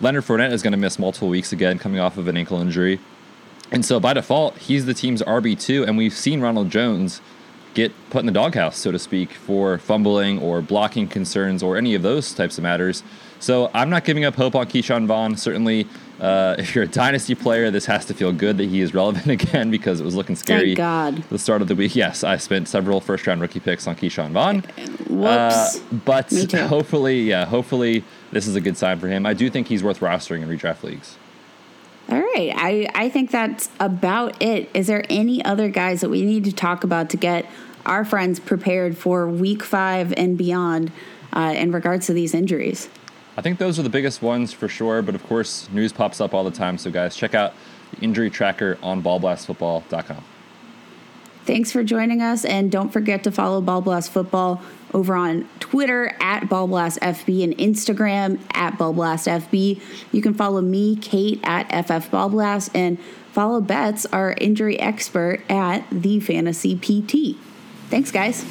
Leonard 0.00 0.24
Fournette 0.24 0.52
is 0.52 0.62
going 0.62 0.72
to 0.72 0.78
miss 0.78 0.98
multiple 0.98 1.28
weeks 1.28 1.52
again, 1.52 1.78
coming 1.78 1.98
off 1.98 2.16
of 2.16 2.28
an 2.28 2.36
ankle 2.36 2.60
injury. 2.60 3.00
And 3.70 3.84
so 3.84 3.98
by 4.00 4.14
default, 4.14 4.56
he's 4.58 4.86
the 4.86 4.94
team's 4.94 5.20
RB2. 5.22 5.86
And 5.86 5.96
we've 5.98 6.14
seen 6.14 6.40
Ronald 6.40 6.70
Jones 6.70 7.20
get 7.74 7.92
put 8.10 8.20
in 8.20 8.26
the 8.26 8.32
doghouse, 8.32 8.76
so 8.76 8.90
to 8.92 8.98
speak, 8.98 9.32
for 9.32 9.78
fumbling 9.78 10.38
or 10.40 10.60
blocking 10.60 11.08
concerns 11.08 11.62
or 11.62 11.76
any 11.76 11.94
of 11.94 12.02
those 12.02 12.32
types 12.34 12.58
of 12.58 12.62
matters. 12.62 13.02
So 13.40 13.70
I'm 13.72 13.90
not 13.90 14.04
giving 14.04 14.24
up 14.24 14.34
hope 14.34 14.54
on 14.54 14.66
Ke'Shawn 14.66 15.06
Vaughn. 15.06 15.36
Certainly, 15.36 15.86
uh, 16.20 16.56
if 16.58 16.74
you're 16.74 16.84
a 16.84 16.88
dynasty 16.88 17.34
player, 17.34 17.70
this 17.70 17.86
has 17.86 18.04
to 18.06 18.14
feel 18.14 18.32
good 18.32 18.58
that 18.58 18.68
he 18.68 18.80
is 18.80 18.94
relevant 18.94 19.26
again 19.42 19.70
because 19.70 20.00
it 20.00 20.04
was 20.04 20.14
looking 20.14 20.36
scary. 20.36 20.74
Thank 20.74 20.78
God. 20.78 21.16
The 21.30 21.38
start 21.38 21.62
of 21.62 21.68
the 21.68 21.74
week. 21.74 21.94
Yes, 21.94 22.24
I 22.24 22.36
spent 22.36 22.68
several 22.68 23.00
first 23.00 23.26
round 23.26 23.40
rookie 23.40 23.60
picks 23.60 23.86
on 23.86 23.96
Ke'Shawn 23.96 24.32
Vaughn. 24.32 24.60
Whoops. 25.08 25.76
Uh, 25.76 25.78
but 26.04 26.32
hopefully, 26.54 27.22
yeah, 27.22 27.44
hopefully 27.46 28.04
this 28.32 28.46
is 28.46 28.56
a 28.56 28.60
good 28.60 28.76
sign 28.76 28.98
for 28.98 29.08
him. 29.08 29.26
I 29.26 29.34
do 29.34 29.50
think 29.50 29.68
he's 29.68 29.82
worth 29.82 30.00
rostering 30.00 30.42
in 30.42 30.48
redraft 30.48 30.82
leagues. 30.82 31.16
All 32.08 32.18
right. 32.18 32.52
I, 32.54 32.88
I 32.94 33.08
think 33.08 33.30
that's 33.30 33.68
about 33.80 34.40
it. 34.42 34.70
Is 34.72 34.86
there 34.86 35.04
any 35.10 35.44
other 35.44 35.68
guys 35.68 36.00
that 36.00 36.08
we 36.08 36.22
need 36.22 36.44
to 36.44 36.52
talk 36.52 36.84
about 36.84 37.10
to 37.10 37.16
get 37.16 37.46
our 37.84 38.04
friends 38.04 38.40
prepared 38.40 38.96
for 38.96 39.28
week 39.28 39.62
five 39.62 40.12
and 40.16 40.38
beyond 40.38 40.90
uh, 41.32 41.54
in 41.56 41.72
regards 41.72 42.06
to 42.06 42.12
these 42.14 42.34
injuries? 42.34 42.88
I 43.36 43.42
think 43.42 43.58
those 43.58 43.78
are 43.78 43.82
the 43.82 43.90
biggest 43.90 44.22
ones 44.22 44.52
for 44.52 44.68
sure. 44.68 45.02
But 45.02 45.14
of 45.14 45.22
course, 45.24 45.68
news 45.70 45.92
pops 45.92 46.20
up 46.20 46.32
all 46.32 46.44
the 46.44 46.50
time. 46.50 46.78
So 46.78 46.90
guys, 46.90 47.14
check 47.14 47.34
out 47.34 47.54
the 47.92 48.00
injury 48.00 48.30
tracker 48.30 48.78
on 48.82 49.02
ballblastfootball.com. 49.02 50.24
Thanks 51.44 51.72
for 51.72 51.82
joining 51.82 52.20
us, 52.20 52.44
and 52.44 52.70
don't 52.70 52.90
forget 52.90 53.24
to 53.24 53.32
follow 53.32 53.62
Ball 53.62 53.80
Blast 53.80 54.10
Football 54.10 54.60
over 54.94 55.14
on 55.14 55.48
Twitter 55.60 56.16
at 56.20 56.44
BallBlastFB 56.44 57.44
and 57.44 57.56
Instagram 57.58 58.40
at 58.52 58.74
BallBlastFB. 58.74 59.80
You 60.12 60.22
can 60.22 60.34
follow 60.34 60.60
me, 60.60 60.96
Kate, 60.96 61.40
at 61.42 61.68
FF 61.68 62.10
Ballblast, 62.10 62.70
and 62.74 62.98
follow 63.32 63.60
Betts, 63.60 64.06
our 64.06 64.32
injury 64.32 64.78
expert, 64.78 65.42
at 65.50 65.84
The 65.90 66.20
Fantasy 66.20 66.76
PT. 66.76 67.36
Thanks, 67.90 68.10
guys. 68.10 68.44